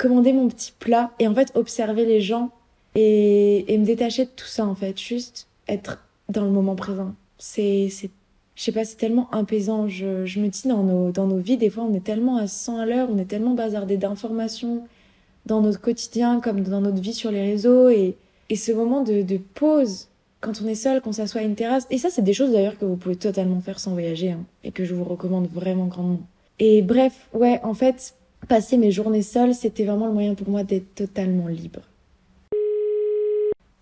commander 0.00 0.32
mon 0.32 0.48
petit 0.48 0.72
plat 0.78 1.10
et 1.18 1.28
en 1.28 1.34
fait 1.34 1.52
observer 1.54 2.06
les 2.06 2.22
gens 2.22 2.50
et, 2.94 3.72
et 3.72 3.76
me 3.76 3.84
détacher 3.84 4.24
de 4.24 4.30
tout 4.34 4.46
ça 4.46 4.64
en 4.64 4.74
fait. 4.74 4.98
Juste 4.98 5.46
être 5.68 6.02
dans 6.30 6.44
le 6.44 6.50
moment 6.50 6.74
présent. 6.74 7.14
C'est, 7.36 7.88
c'est, 7.90 8.10
je 8.56 8.62
sais 8.62 8.72
pas, 8.72 8.84
c'est 8.84 8.96
tellement 8.96 9.30
apaisant. 9.30 9.88
Je, 9.88 10.24
je 10.24 10.40
me 10.40 10.48
dis 10.48 10.68
dans 10.68 10.82
nos, 10.82 11.12
dans 11.12 11.26
nos 11.26 11.36
vies, 11.36 11.58
des 11.58 11.68
fois 11.68 11.84
on 11.84 11.92
est 11.94 12.04
tellement 12.04 12.38
à 12.38 12.46
100 12.46 12.78
à 12.78 12.86
l'heure, 12.86 13.08
on 13.12 13.18
est 13.18 13.26
tellement 13.26 13.54
bazardé 13.54 13.98
d'informations 13.98 14.86
dans 15.44 15.60
notre 15.60 15.80
quotidien 15.80 16.40
comme 16.40 16.62
dans 16.62 16.80
notre 16.80 17.00
vie 17.00 17.14
sur 17.14 17.30
les 17.30 17.42
réseaux 17.42 17.90
et, 17.90 18.16
et 18.48 18.56
ce 18.56 18.72
moment 18.72 19.02
de, 19.02 19.36
pause 19.54 20.08
quand 20.40 20.62
on 20.64 20.66
est 20.66 20.74
seul, 20.74 21.02
qu'on 21.02 21.12
s'assoit 21.12 21.42
à 21.42 21.44
une 21.44 21.54
terrasse. 21.54 21.86
Et 21.90 21.98
ça, 21.98 22.08
c'est 22.08 22.22
des 22.22 22.32
choses 22.32 22.52
d'ailleurs 22.52 22.78
que 22.78 22.86
vous 22.86 22.96
pouvez 22.96 23.16
totalement 23.16 23.60
faire 23.60 23.78
sans 23.78 23.92
voyager 23.92 24.30
hein, 24.30 24.40
et 24.64 24.72
que 24.72 24.86
je 24.86 24.94
vous 24.94 25.04
recommande 25.04 25.48
vraiment 25.52 25.84
grandement. 25.84 26.22
Et 26.58 26.80
bref, 26.80 27.28
ouais, 27.34 27.60
en 27.62 27.74
fait, 27.74 28.14
passer 28.50 28.78
mes 28.78 28.90
journées 28.90 29.22
seules, 29.22 29.54
c'était 29.54 29.84
vraiment 29.84 30.08
le 30.08 30.12
moyen 30.12 30.34
pour 30.34 30.48
moi 30.48 30.64
d'être 30.64 30.92
totalement 30.96 31.46
libre. 31.46 31.82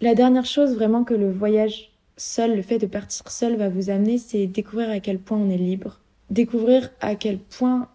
La 0.03 0.15
dernière 0.15 0.45
chose 0.45 0.75
vraiment 0.75 1.05
que 1.05 1.15
le 1.15 1.33
voyage 1.33 1.91
seul, 2.19 2.55
le 2.55 2.61
fait 2.61 2.79
de 2.79 2.87
partir 2.87 3.31
seul 3.31 3.57
va 3.57 3.71
vous 3.71 3.89
amener, 3.89 4.19
c'est 4.19 4.47
découvrir 4.47 4.91
à 4.91 5.01
quel 5.01 5.21
point 5.21 5.39
on 5.39 5.49
est 5.49 5.57
libre. 5.57 6.01
Découvrir 6.29 6.91
à 7.01 7.15
quel 7.15 7.39
point 7.39 7.89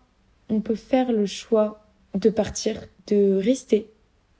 on 0.49 0.61
peut 0.61 0.73
faire 0.73 1.11
le 1.11 1.27
choix 1.27 1.85
de 2.15 2.31
partir, 2.31 2.81
de 3.05 3.35
rester, 3.35 3.91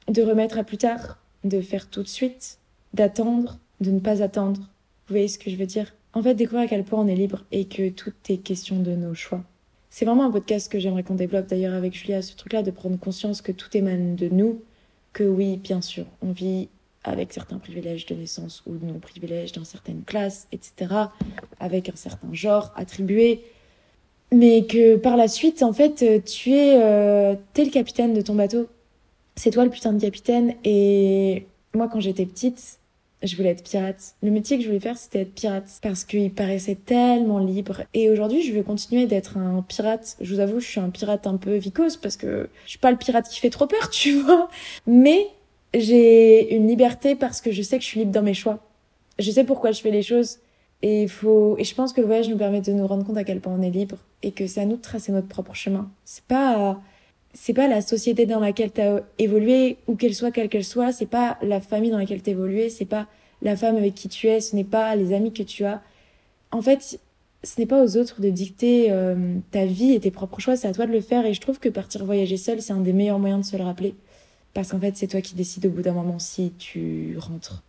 de 0.07 0.23
remettre 0.23 0.57
à 0.57 0.63
plus 0.63 0.77
tard, 0.79 1.19
de 1.43 1.61
faire 1.61 1.87
tout 1.87 2.01
de 2.01 2.07
suite, 2.07 2.57
d'attendre, 2.95 3.59
de 3.79 3.91
ne 3.91 3.99
pas 3.99 4.23
attendre. 4.23 4.59
Vous 5.07 5.13
voyez 5.13 5.27
ce 5.27 5.37
que 5.37 5.51
je 5.51 5.55
veux 5.55 5.67
dire? 5.67 5.93
En 6.13 6.23
fait, 6.23 6.33
découvrir 6.33 6.63
à 6.63 6.67
quel 6.67 6.83
point 6.83 6.99
on 6.99 7.07
est 7.07 7.15
libre 7.15 7.43
et 7.51 7.65
que 7.65 7.89
tout 7.89 8.13
est 8.27 8.37
question 8.37 8.79
de 8.79 8.95
nos 8.95 9.13
choix. 9.13 9.43
C'est 9.95 10.05
vraiment 10.05 10.23
un 10.23 10.31
podcast 10.31 10.71
que 10.71 10.79
j'aimerais 10.79 11.03
qu'on 11.03 11.13
développe 11.13 11.45
d'ailleurs 11.45 11.75
avec 11.75 11.93
Julia, 11.93 12.23
ce 12.23 12.35
truc-là, 12.35 12.63
de 12.63 12.71
prendre 12.71 12.97
conscience 12.97 13.43
que 13.43 13.51
tout 13.51 13.69
émane 13.77 14.15
de 14.15 14.27
nous, 14.27 14.59
que 15.13 15.23
oui, 15.23 15.57
bien 15.57 15.81
sûr, 15.81 16.05
on 16.23 16.31
vit 16.31 16.67
avec 17.03 17.31
certains 17.31 17.59
privilèges 17.59 18.07
de 18.07 18.15
naissance 18.15 18.63
ou 18.65 18.71
non-privilèges 18.83 19.51
dans 19.51 19.63
certaines 19.63 20.01
classes, 20.01 20.47
etc., 20.51 20.95
avec 21.59 21.89
un 21.89 21.95
certain 21.95 22.33
genre 22.33 22.73
attribué, 22.75 23.43
mais 24.31 24.65
que 24.65 24.95
par 24.95 25.15
la 25.15 25.27
suite, 25.27 25.61
en 25.61 25.73
fait, 25.73 26.23
tu 26.25 26.53
es, 26.53 26.75
euh, 26.81 27.35
es 27.55 27.63
le 27.63 27.69
capitaine 27.69 28.15
de 28.15 28.21
ton 28.21 28.33
bateau. 28.33 28.69
C'est 29.35 29.51
toi 29.51 29.63
le 29.63 29.69
putain 29.69 29.93
de 29.93 30.01
capitaine. 30.01 30.55
Et 30.63 31.45
moi, 31.75 31.87
quand 31.87 31.99
j'étais 31.99 32.25
petite, 32.25 32.79
je 33.23 33.35
voulais 33.35 33.49
être 33.49 33.63
pirate. 33.63 34.15
Le 34.21 34.31
métier 34.31 34.57
que 34.57 34.63
je 34.63 34.67
voulais 34.67 34.79
faire, 34.79 34.97
c'était 34.97 35.21
être 35.21 35.33
pirate. 35.33 35.79
Parce 35.81 36.03
qu'il 36.03 36.31
paraissait 36.31 36.75
tellement 36.75 37.39
libre. 37.39 37.83
Et 37.93 38.09
aujourd'hui, 38.09 38.43
je 38.43 38.51
veux 38.53 38.63
continuer 38.63 39.05
d'être 39.05 39.37
un 39.37 39.63
pirate. 39.67 40.17
Je 40.21 40.33
vous 40.33 40.39
avoue, 40.39 40.59
je 40.59 40.67
suis 40.67 40.79
un 40.79 40.89
pirate 40.89 41.25
un 41.25 41.37
peu 41.37 41.55
vicose 41.55 41.97
parce 41.97 42.17
que 42.17 42.49
je 42.65 42.69
suis 42.69 42.79
pas 42.79 42.91
le 42.91 42.97
pirate 42.97 43.27
qui 43.29 43.39
fait 43.39 43.49
trop 43.49 43.65
peur, 43.65 43.89
tu 43.91 44.21
vois. 44.21 44.49
Mais 44.85 45.27
j'ai 45.73 46.53
une 46.53 46.67
liberté 46.67 47.15
parce 47.15 47.41
que 47.41 47.51
je 47.51 47.61
sais 47.61 47.77
que 47.77 47.83
je 47.83 47.89
suis 47.89 48.01
libre 48.01 48.11
dans 48.11 48.23
mes 48.23 48.33
choix. 48.33 48.59
Je 49.19 49.31
sais 49.31 49.43
pourquoi 49.43 49.71
je 49.71 49.81
fais 49.81 49.91
les 49.91 50.03
choses. 50.03 50.39
Et, 50.81 51.03
il 51.03 51.09
faut... 51.09 51.55
et 51.57 51.63
je 51.63 51.73
pense 51.73 51.93
que 51.93 52.01
le 52.01 52.07
voyage 52.07 52.27
nous 52.27 52.37
permet 52.37 52.59
de 52.59 52.73
nous 52.73 52.85
rendre 52.85 53.05
compte 53.05 53.17
à 53.17 53.23
quel 53.23 53.39
point 53.39 53.55
on 53.57 53.61
est 53.61 53.69
libre. 53.69 53.97
Et 54.21 54.31
que 54.31 54.47
c'est 54.47 54.61
à 54.61 54.65
nous 54.65 54.75
de 54.75 54.81
tracer 54.81 55.13
notre 55.13 55.27
propre 55.27 55.55
chemin. 55.55 55.89
C'est 56.03 56.25
pas 56.25 56.81
c'est 57.33 57.53
pas 57.53 57.67
la 57.67 57.81
société 57.81 58.25
dans 58.25 58.39
laquelle 58.39 58.71
tu 58.71 58.81
as 58.81 59.03
évolué 59.17 59.77
ou 59.87 59.95
qu'elle 59.95 60.13
soit 60.13 60.31
quelle 60.31 60.49
qu'elle 60.49 60.63
soit, 60.63 60.91
c'est 60.91 61.07
pas 61.07 61.37
la 61.41 61.61
famille 61.61 61.91
dans 61.91 61.97
laquelle 61.97 62.21
tu 62.21 62.29
évolué, 62.29 62.69
c'est 62.69 62.85
pas 62.85 63.07
la 63.41 63.55
femme 63.55 63.75
avec 63.75 63.95
qui 63.95 64.07
tu 64.07 64.27
es, 64.27 64.39
ce 64.39 64.55
n'est 64.55 64.63
pas 64.63 64.95
les 64.95 65.13
amis 65.13 65.33
que 65.33 65.43
tu 65.43 65.65
as. 65.65 65.81
En 66.51 66.61
fait, 66.61 66.99
ce 67.43 67.59
n'est 67.59 67.65
pas 67.65 67.83
aux 67.83 67.97
autres 67.97 68.21
de 68.21 68.29
dicter 68.29 68.87
euh, 68.91 69.35
ta 69.51 69.65
vie 69.65 69.91
et 69.93 69.99
tes 69.99 70.11
propres 70.11 70.39
choix, 70.39 70.55
c'est 70.55 70.67
à 70.67 70.73
toi 70.73 70.85
de 70.85 70.91
le 70.91 71.01
faire. 71.01 71.25
Et 71.25 71.33
je 71.33 71.41
trouve 71.41 71.59
que 71.59 71.69
partir 71.69 72.05
voyager 72.05 72.37
seul, 72.37 72.61
c'est 72.61 72.73
un 72.73 72.79
des 72.79 72.93
meilleurs 72.93 73.19
moyens 73.19 73.45
de 73.45 73.51
se 73.51 73.57
le 73.57 73.63
rappeler. 73.63 73.95
Parce 74.53 74.69
qu'en 74.69 74.79
fait, 74.79 74.95
c'est 74.95 75.07
toi 75.07 75.21
qui 75.21 75.35
décides 75.35 75.65
au 75.65 75.69
bout 75.69 75.81
d'un 75.81 75.93
moment 75.93 76.19
si 76.19 76.53
tu 76.57 77.17
rentres. 77.19 77.63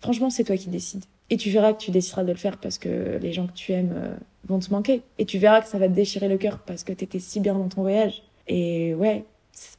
Franchement, 0.00 0.30
c'est 0.30 0.44
toi 0.44 0.56
qui 0.56 0.68
décides. 0.68 1.04
Et 1.30 1.38
tu 1.38 1.48
verras 1.50 1.72
que 1.72 1.78
tu 1.78 1.90
décideras 1.90 2.22
de 2.22 2.30
le 2.30 2.36
faire 2.36 2.58
parce 2.58 2.76
que 2.76 3.18
les 3.20 3.32
gens 3.32 3.46
que 3.46 3.54
tu 3.54 3.72
aimes 3.72 3.94
euh, 3.96 4.14
vont 4.46 4.58
te 4.58 4.70
manquer. 4.70 5.00
Et 5.18 5.24
tu 5.24 5.38
verras 5.38 5.62
que 5.62 5.68
ça 5.68 5.78
va 5.78 5.88
te 5.88 5.94
déchirer 5.94 6.28
le 6.28 6.36
cœur 6.36 6.58
parce 6.58 6.84
que 6.84 6.92
t'étais 6.92 7.18
si 7.18 7.40
bien 7.40 7.54
dans 7.54 7.68
ton 7.68 7.80
voyage. 7.80 8.22
Et 8.48 8.94
ouais, 8.94 9.24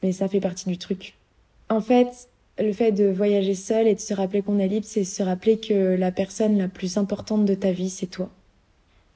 mais 0.02 0.12
ça 0.12 0.28
fait 0.28 0.40
partie 0.40 0.68
du 0.68 0.78
truc. 0.78 1.14
En 1.68 1.80
fait, 1.80 2.28
le 2.58 2.72
fait 2.72 2.92
de 2.92 3.06
voyager 3.06 3.54
seul 3.54 3.86
et 3.86 3.94
de 3.94 4.00
se 4.00 4.14
rappeler 4.14 4.42
qu'on 4.42 4.58
est 4.58 4.68
libre, 4.68 4.86
c'est 4.86 5.04
se 5.04 5.22
rappeler 5.22 5.58
que 5.58 5.94
la 5.96 6.12
personne 6.12 6.56
la 6.58 6.68
plus 6.68 6.96
importante 6.96 7.44
de 7.44 7.54
ta 7.54 7.72
vie, 7.72 7.90
c'est 7.90 8.06
toi. 8.06 8.30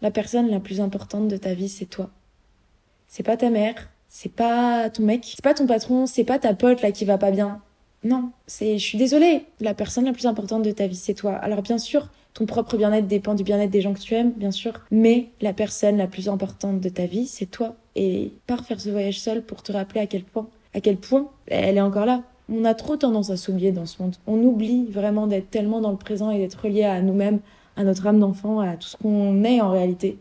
La 0.02 0.10
personne 0.10 0.50
la 0.50 0.60
plus 0.60 0.80
importante 0.80 1.28
de 1.28 1.36
ta 1.36 1.54
vie, 1.54 1.68
c'est 1.68 1.86
toi. 1.86 2.10
C'est 3.08 3.22
pas 3.22 3.36
ta 3.36 3.50
mère, 3.50 3.90
c'est 4.08 4.32
pas 4.32 4.90
ton 4.90 5.02
mec, 5.02 5.24
c'est 5.24 5.42
pas 5.42 5.54
ton 5.54 5.66
patron, 5.66 6.06
c'est 6.06 6.24
pas 6.24 6.38
ta 6.38 6.54
pote 6.54 6.82
là 6.82 6.92
qui 6.92 7.04
va 7.04 7.18
pas 7.18 7.30
bien. 7.30 7.60
Non, 8.02 8.30
c'est 8.46 8.78
je 8.78 8.84
suis 8.84 8.98
désolée, 8.98 9.44
la 9.60 9.74
personne 9.74 10.06
la 10.06 10.12
plus 10.12 10.26
importante 10.26 10.62
de 10.62 10.70
ta 10.70 10.86
vie, 10.86 10.96
c'est 10.96 11.14
toi. 11.14 11.34
Alors 11.34 11.62
bien 11.62 11.76
sûr, 11.78 12.08
ton 12.34 12.46
propre 12.46 12.76
bien-être 12.76 13.06
dépend 13.06 13.34
du 13.34 13.42
bien-être 13.42 13.70
des 13.70 13.82
gens 13.82 13.92
que 13.92 14.00
tu 14.00 14.14
aimes, 14.14 14.32
bien 14.32 14.50
sûr, 14.50 14.80
mais 14.90 15.28
la 15.40 15.52
personne 15.52 15.96
la 15.96 16.06
plus 16.06 16.28
importante 16.28 16.80
de 16.80 16.88
ta 16.88 17.06
vie, 17.06 17.26
c'est 17.26 17.46
toi. 17.46 17.76
Et 18.02 18.32
pars 18.46 18.64
faire 18.64 18.80
ce 18.80 18.88
voyage 18.88 19.20
seul 19.20 19.42
pour 19.42 19.62
te 19.62 19.72
rappeler 19.72 20.00
à 20.00 20.06
quel 20.06 20.22
point, 20.22 20.48
à 20.72 20.80
quel 20.80 20.96
point 20.96 21.28
elle 21.48 21.76
est 21.76 21.82
encore 21.82 22.06
là. 22.06 22.22
On 22.50 22.64
a 22.64 22.72
trop 22.72 22.96
tendance 22.96 23.28
à 23.28 23.36
s'oublier 23.36 23.72
dans 23.72 23.84
ce 23.84 24.02
monde. 24.02 24.16
On 24.26 24.42
oublie 24.42 24.86
vraiment 24.86 25.26
d'être 25.26 25.50
tellement 25.50 25.82
dans 25.82 25.90
le 25.90 25.98
présent 25.98 26.30
et 26.30 26.38
d'être 26.38 26.54
relié 26.54 26.84
à 26.84 27.02
nous-mêmes, 27.02 27.40
à 27.76 27.84
notre 27.84 28.06
âme 28.06 28.18
d'enfant, 28.18 28.60
à 28.60 28.78
tout 28.78 28.88
ce 28.88 28.96
qu'on 28.96 29.44
est 29.44 29.60
en 29.60 29.68
réalité. 29.68 30.16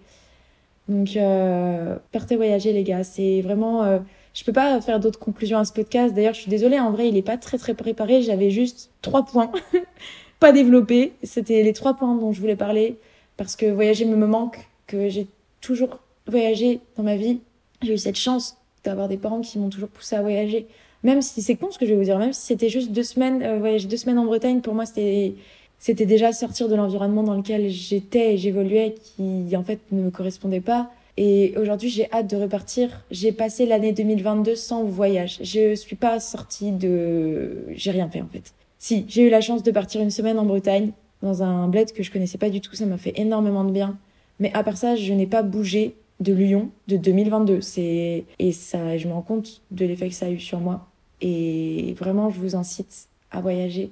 Donc, 0.89 1.15
euh, 1.15 1.95
partez 2.11 2.35
voyager, 2.35 2.73
les 2.73 2.83
gars. 2.83 3.05
C'est 3.05 3.39
vraiment. 3.39 3.83
Euh, 3.83 3.99
je 4.33 4.43
peux 4.43 4.51
pas 4.51 4.81
faire 4.81 4.99
d'autres 4.99 5.17
conclusions 5.17 5.57
à 5.57 5.63
ce 5.63 5.71
podcast. 5.71 6.13
D'ailleurs, 6.13 6.33
je 6.33 6.41
suis 6.41 6.49
désolée. 6.49 6.79
En 6.81 6.91
vrai, 6.91 7.07
il 7.07 7.15
est 7.15 7.21
pas 7.21 7.37
très 7.37 7.57
très 7.57 7.75
préparé. 7.75 8.21
J'avais 8.21 8.49
juste 8.49 8.91
trois 9.01 9.23
points, 9.23 9.53
pas 10.41 10.51
développés. 10.51 11.13
C'était 11.23 11.63
les 11.63 11.71
trois 11.71 11.93
points 11.93 12.13
dont 12.15 12.33
je 12.33 12.41
voulais 12.41 12.57
parler 12.57 12.97
parce 13.37 13.55
que 13.55 13.67
voyager 13.67 14.03
me 14.03 14.27
manque, 14.27 14.67
que 14.85 15.07
j'ai 15.07 15.27
toujours 15.61 15.99
voyagé 16.27 16.81
dans 16.97 17.03
ma 17.03 17.15
vie. 17.15 17.39
J'ai 17.81 17.93
eu 17.93 17.97
cette 17.97 18.17
chance 18.17 18.57
d'avoir 18.83 19.07
des 19.07 19.17
parents 19.17 19.41
qui 19.41 19.59
m'ont 19.59 19.69
toujours 19.69 19.89
poussé 19.89 20.15
à 20.15 20.21
voyager. 20.21 20.67
Même 21.03 21.21
si 21.21 21.41
c'est 21.41 21.55
con 21.55 21.71
ce 21.71 21.79
que 21.79 21.85
je 21.85 21.91
vais 21.91 21.97
vous 21.97 22.03
dire, 22.03 22.19
même 22.19 22.33
si 22.33 22.41
c'était 22.41 22.69
juste 22.69 22.91
deux 22.91 23.03
semaines, 23.03 23.41
euh, 23.41 23.57
voyager 23.57 23.87
deux 23.87 23.97
semaines 23.97 24.19
en 24.19 24.25
Bretagne, 24.25 24.59
pour 24.61 24.73
moi 24.73 24.85
c'était 24.85 25.33
c'était 25.77 26.05
déjà 26.05 26.33
sortir 26.33 26.67
de 26.67 26.75
l'environnement 26.75 27.23
dans 27.23 27.35
lequel 27.35 27.69
j'étais 27.69 28.33
et 28.33 28.37
j'évoluais 28.37 28.95
qui 29.01 29.55
en 29.55 29.63
fait 29.63 29.79
ne 29.91 30.01
me 30.01 30.11
correspondait 30.11 30.59
pas. 30.59 30.91
Et 31.15 31.53
aujourd'hui, 31.57 31.89
j'ai 31.89 32.11
hâte 32.11 32.29
de 32.29 32.35
repartir. 32.35 33.01
J'ai 33.11 33.31
passé 33.31 33.65
l'année 33.65 33.93
2022 33.93 34.55
sans 34.55 34.83
voyage. 34.83 35.39
Je 35.41 35.75
suis 35.75 35.95
pas 35.95 36.19
sortie 36.19 36.71
de. 36.71 37.65
J'ai 37.75 37.91
rien 37.91 38.09
fait 38.09 38.21
en 38.21 38.27
fait. 38.27 38.53
Si, 38.77 39.05
j'ai 39.07 39.23
eu 39.23 39.29
la 39.29 39.41
chance 39.41 39.63
de 39.63 39.71
partir 39.71 40.01
une 40.01 40.11
semaine 40.11 40.37
en 40.37 40.45
Bretagne, 40.45 40.91
dans 41.21 41.43
un 41.43 41.67
bled 41.67 41.91
que 41.93 42.03
je 42.03 42.11
connaissais 42.11 42.37
pas 42.37 42.49
du 42.49 42.61
tout. 42.61 42.75
Ça 42.75 42.85
m'a 42.85 42.97
fait 42.97 43.13
énormément 43.17 43.63
de 43.63 43.71
bien. 43.71 43.97
Mais 44.39 44.51
à 44.53 44.63
part 44.63 44.77
ça, 44.77 44.95
je 44.95 45.13
n'ai 45.13 45.27
pas 45.27 45.43
bougé 45.43 45.95
de 46.19 46.33
Lyon 46.33 46.69
de 46.87 46.97
2022. 46.97 47.61
C'est 47.61 48.25
et 48.39 48.51
ça, 48.51 48.97
je 48.97 49.07
me 49.07 49.13
rends 49.13 49.21
compte 49.21 49.61
de 49.71 49.85
l'effet 49.85 50.09
que 50.09 50.15
ça 50.15 50.27
a 50.27 50.29
eu 50.29 50.39
sur 50.39 50.59
moi. 50.59 50.87
Et 51.21 51.95
vraiment, 51.97 52.29
je 52.29 52.39
vous 52.39 52.55
incite 52.55 53.07
à 53.31 53.41
voyager 53.41 53.91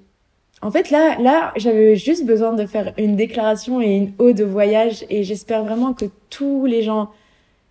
en 0.61 0.71
fait, 0.71 0.89
là, 0.89 1.19
là, 1.19 1.53
j'avais 1.55 1.95
juste 1.95 2.25
besoin 2.25 2.53
de 2.53 2.65
faire 2.65 2.93
une 2.97 3.15
déclaration 3.15 3.79
et 3.79 3.95
une 3.95 4.13
ode 4.17 4.37
de 4.37 4.43
voyage 4.43 5.05
et 5.09 5.23
j'espère 5.23 5.63
vraiment 5.63 5.93
que 5.93 6.05
tous 6.31 6.65
les 6.65 6.81
gens 6.81 7.11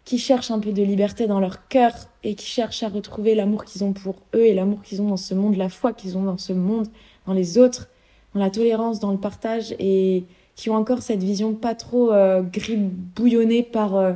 qui 0.04 0.18
cherchent 0.18 0.52
un 0.52 0.60
peu 0.60 0.70
de 0.70 0.84
liberté 0.84 1.26
dans 1.26 1.40
leur 1.40 1.66
cœur 1.66 1.92
et 2.22 2.36
qui 2.36 2.46
cherchent 2.46 2.84
à 2.84 2.88
retrouver 2.88 3.34
l'amour 3.34 3.64
qu'ils 3.64 3.82
ont 3.82 3.92
pour 3.92 4.16
eux 4.36 4.46
et 4.46 4.54
l'amour 4.54 4.82
qu'ils 4.82 5.02
ont 5.02 5.08
dans 5.08 5.16
ce 5.16 5.34
monde, 5.34 5.56
la 5.56 5.68
foi 5.68 5.92
qu'ils 5.92 6.16
ont 6.16 6.22
dans 6.22 6.38
ce 6.38 6.52
monde, 6.52 6.86
dans 7.26 7.32
les 7.32 7.58
autres, 7.58 7.88
dans 8.34 8.40
la 8.40 8.50
tolérance, 8.50 9.00
dans 9.00 9.10
le 9.10 9.18
partage 9.18 9.74
et 9.80 10.22
qui 10.54 10.70
ont 10.70 10.76
encore 10.76 11.02
cette 11.02 11.24
vision 11.24 11.54
pas 11.54 11.74
trop 11.74 12.12
euh, 12.12 12.40
gribouillonnée 12.40 13.64
par, 13.64 13.96
euh, 13.96 14.12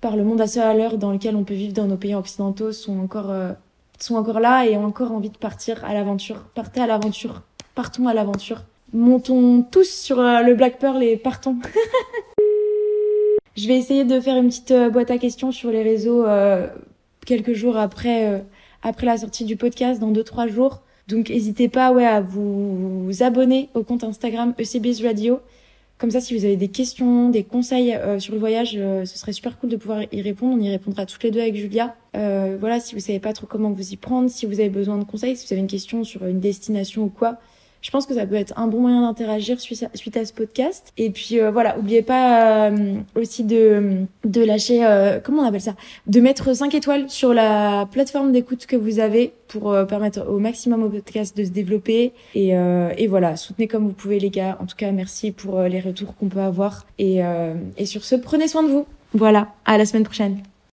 par 0.00 0.16
le 0.16 0.24
monde 0.24 0.40
à 0.40 0.44
à 0.44 0.74
l'heure 0.74 0.98
dans 0.98 1.12
lequel 1.12 1.36
on 1.36 1.44
peut 1.44 1.54
vivre 1.54 1.72
dans 1.72 1.86
nos 1.86 1.96
pays 1.96 2.14
occidentaux 2.14 2.72
sont 2.72 2.98
encore, 2.98 3.30
euh, 3.30 3.52
sont 3.98 4.16
encore 4.16 4.40
là 4.40 4.66
et 4.66 4.76
ont 4.76 4.84
encore 4.84 5.12
envie 5.12 5.30
de 5.30 5.38
partir 5.38 5.84
à 5.84 5.94
l'aventure. 5.94 6.44
Partez 6.54 6.80
à 6.80 6.86
l'aventure 6.86 7.42
partons 7.76 8.08
à 8.08 8.14
l'aventure. 8.14 8.64
Montons 8.92 9.62
tous 9.62 9.88
sur 9.88 10.18
euh, 10.18 10.40
le 10.40 10.54
Black 10.54 10.80
Pearl 10.80 11.00
et 11.04 11.16
partons. 11.16 11.58
Je 13.56 13.68
vais 13.68 13.76
essayer 13.76 14.04
de 14.04 14.18
faire 14.18 14.36
une 14.36 14.48
petite 14.48 14.72
euh, 14.72 14.90
boîte 14.90 15.12
à 15.12 15.18
questions 15.18 15.52
sur 15.52 15.70
les 15.70 15.82
réseaux 15.82 16.26
euh, 16.26 16.66
quelques 17.24 17.52
jours 17.52 17.76
après, 17.76 18.44
après 18.82 19.06
la 19.06 19.18
sortie 19.18 19.44
du 19.44 19.56
podcast, 19.56 20.00
dans 20.00 20.10
2-3 20.10 20.48
jours. 20.48 20.82
Donc 21.08 21.28
n'hésitez 21.28 21.68
pas 21.68 21.92
ouais, 21.92 22.06
à 22.06 22.20
vous, 22.20 23.08
abonner 23.20 23.68
au 23.74 23.82
compte 23.82 24.02
Instagram 24.04 24.54
ECBS 24.58 25.04
Radio. 25.04 25.40
Comme 25.98 26.10
ça, 26.10 26.20
si 26.20 26.36
vous 26.36 26.44
avez 26.44 26.56
des 26.56 26.68
questions, 26.68 27.30
des 27.30 27.42
conseils 27.42 27.98
sur 28.18 28.34
le 28.34 28.38
voyage, 28.38 28.72
ce 28.72 29.18
serait 29.18 29.32
super 29.32 29.58
cool 29.58 29.70
de 29.70 29.76
pouvoir 29.76 30.02
y 30.12 30.20
répondre. 30.20 30.54
On 30.54 30.60
y 30.60 30.68
répondra 30.68 31.06
toutes 31.06 31.22
les 31.24 31.30
deux 31.30 31.40
avec 31.40 31.56
Julia. 31.56 31.96
voilà, 32.12 32.80
si 32.80 32.94
vous 32.94 33.00
savez 33.00 33.18
pas 33.18 33.32
trop 33.32 33.46
comment 33.46 33.70
vous 33.70 33.92
y 33.92 33.96
prendre, 33.96 34.28
si 34.28 34.44
vous 34.44 34.60
avez 34.60 34.68
besoin 34.68 34.98
de 34.98 35.04
conseils, 35.04 35.36
si 35.36 35.46
vous 35.46 35.52
avez 35.54 35.60
une 35.60 35.68
question 35.68 36.04
sur 36.04 36.26
une 36.26 36.38
destination 36.38 37.04
ou 37.04 37.08
quoi, 37.08 37.38
je 37.86 37.92
pense 37.92 38.04
que 38.04 38.14
ça 38.14 38.26
peut 38.26 38.34
être 38.34 38.52
un 38.56 38.66
bon 38.66 38.80
moyen 38.80 39.02
d'interagir 39.02 39.60
suite, 39.60 40.16
à 40.16 40.24
ce 40.24 40.32
podcast. 40.32 40.92
Et 40.96 41.10
puis 41.10 41.38
euh, 41.38 41.52
voilà, 41.52 41.78
oubliez 41.78 42.02
pas 42.02 42.68
euh, 42.68 42.96
aussi 43.14 43.44
de, 43.44 43.98
de 44.24 44.42
lâcher, 44.42 44.84
euh, 44.84 45.20
comment 45.22 45.42
on 45.42 45.46
appelle 45.46 45.60
ça? 45.60 45.76
De 46.08 46.20
mettre 46.20 46.52
5 46.52 46.74
étoiles 46.74 47.08
sur 47.08 47.32
la 47.32 47.86
plateforme 47.88 48.32
d'écoute 48.32 48.66
que 48.66 48.74
vous 48.74 48.98
avez 48.98 49.32
pour 49.46 49.72
permettre 49.86 50.28
au 50.28 50.40
maximum 50.40 50.82
au 50.82 50.88
podcast 50.88 51.36
de 51.36 51.44
se 51.44 51.50
développer. 51.50 52.12
Et, 52.34 52.48
et 52.48 53.06
voilà, 53.06 53.36
soutenez 53.36 53.68
comme 53.68 53.84
vous 53.84 53.92
pouvez 53.92 54.18
les 54.18 54.30
gars. 54.30 54.58
En 54.60 54.66
tout 54.66 54.74
cas, 54.76 54.90
merci 54.90 55.30
pour 55.30 55.60
les 55.62 55.78
retours 55.78 56.16
qu'on 56.16 56.26
peut 56.26 56.40
avoir. 56.40 56.86
Et, 56.98 57.20
et 57.76 57.86
sur 57.86 58.04
ce, 58.04 58.16
prenez 58.16 58.48
soin 58.48 58.64
de 58.64 58.68
vous. 58.68 58.86
Voilà, 59.14 59.54
à 59.64 59.78
la 59.78 59.86
semaine 59.86 60.02
prochaine. 60.02 60.42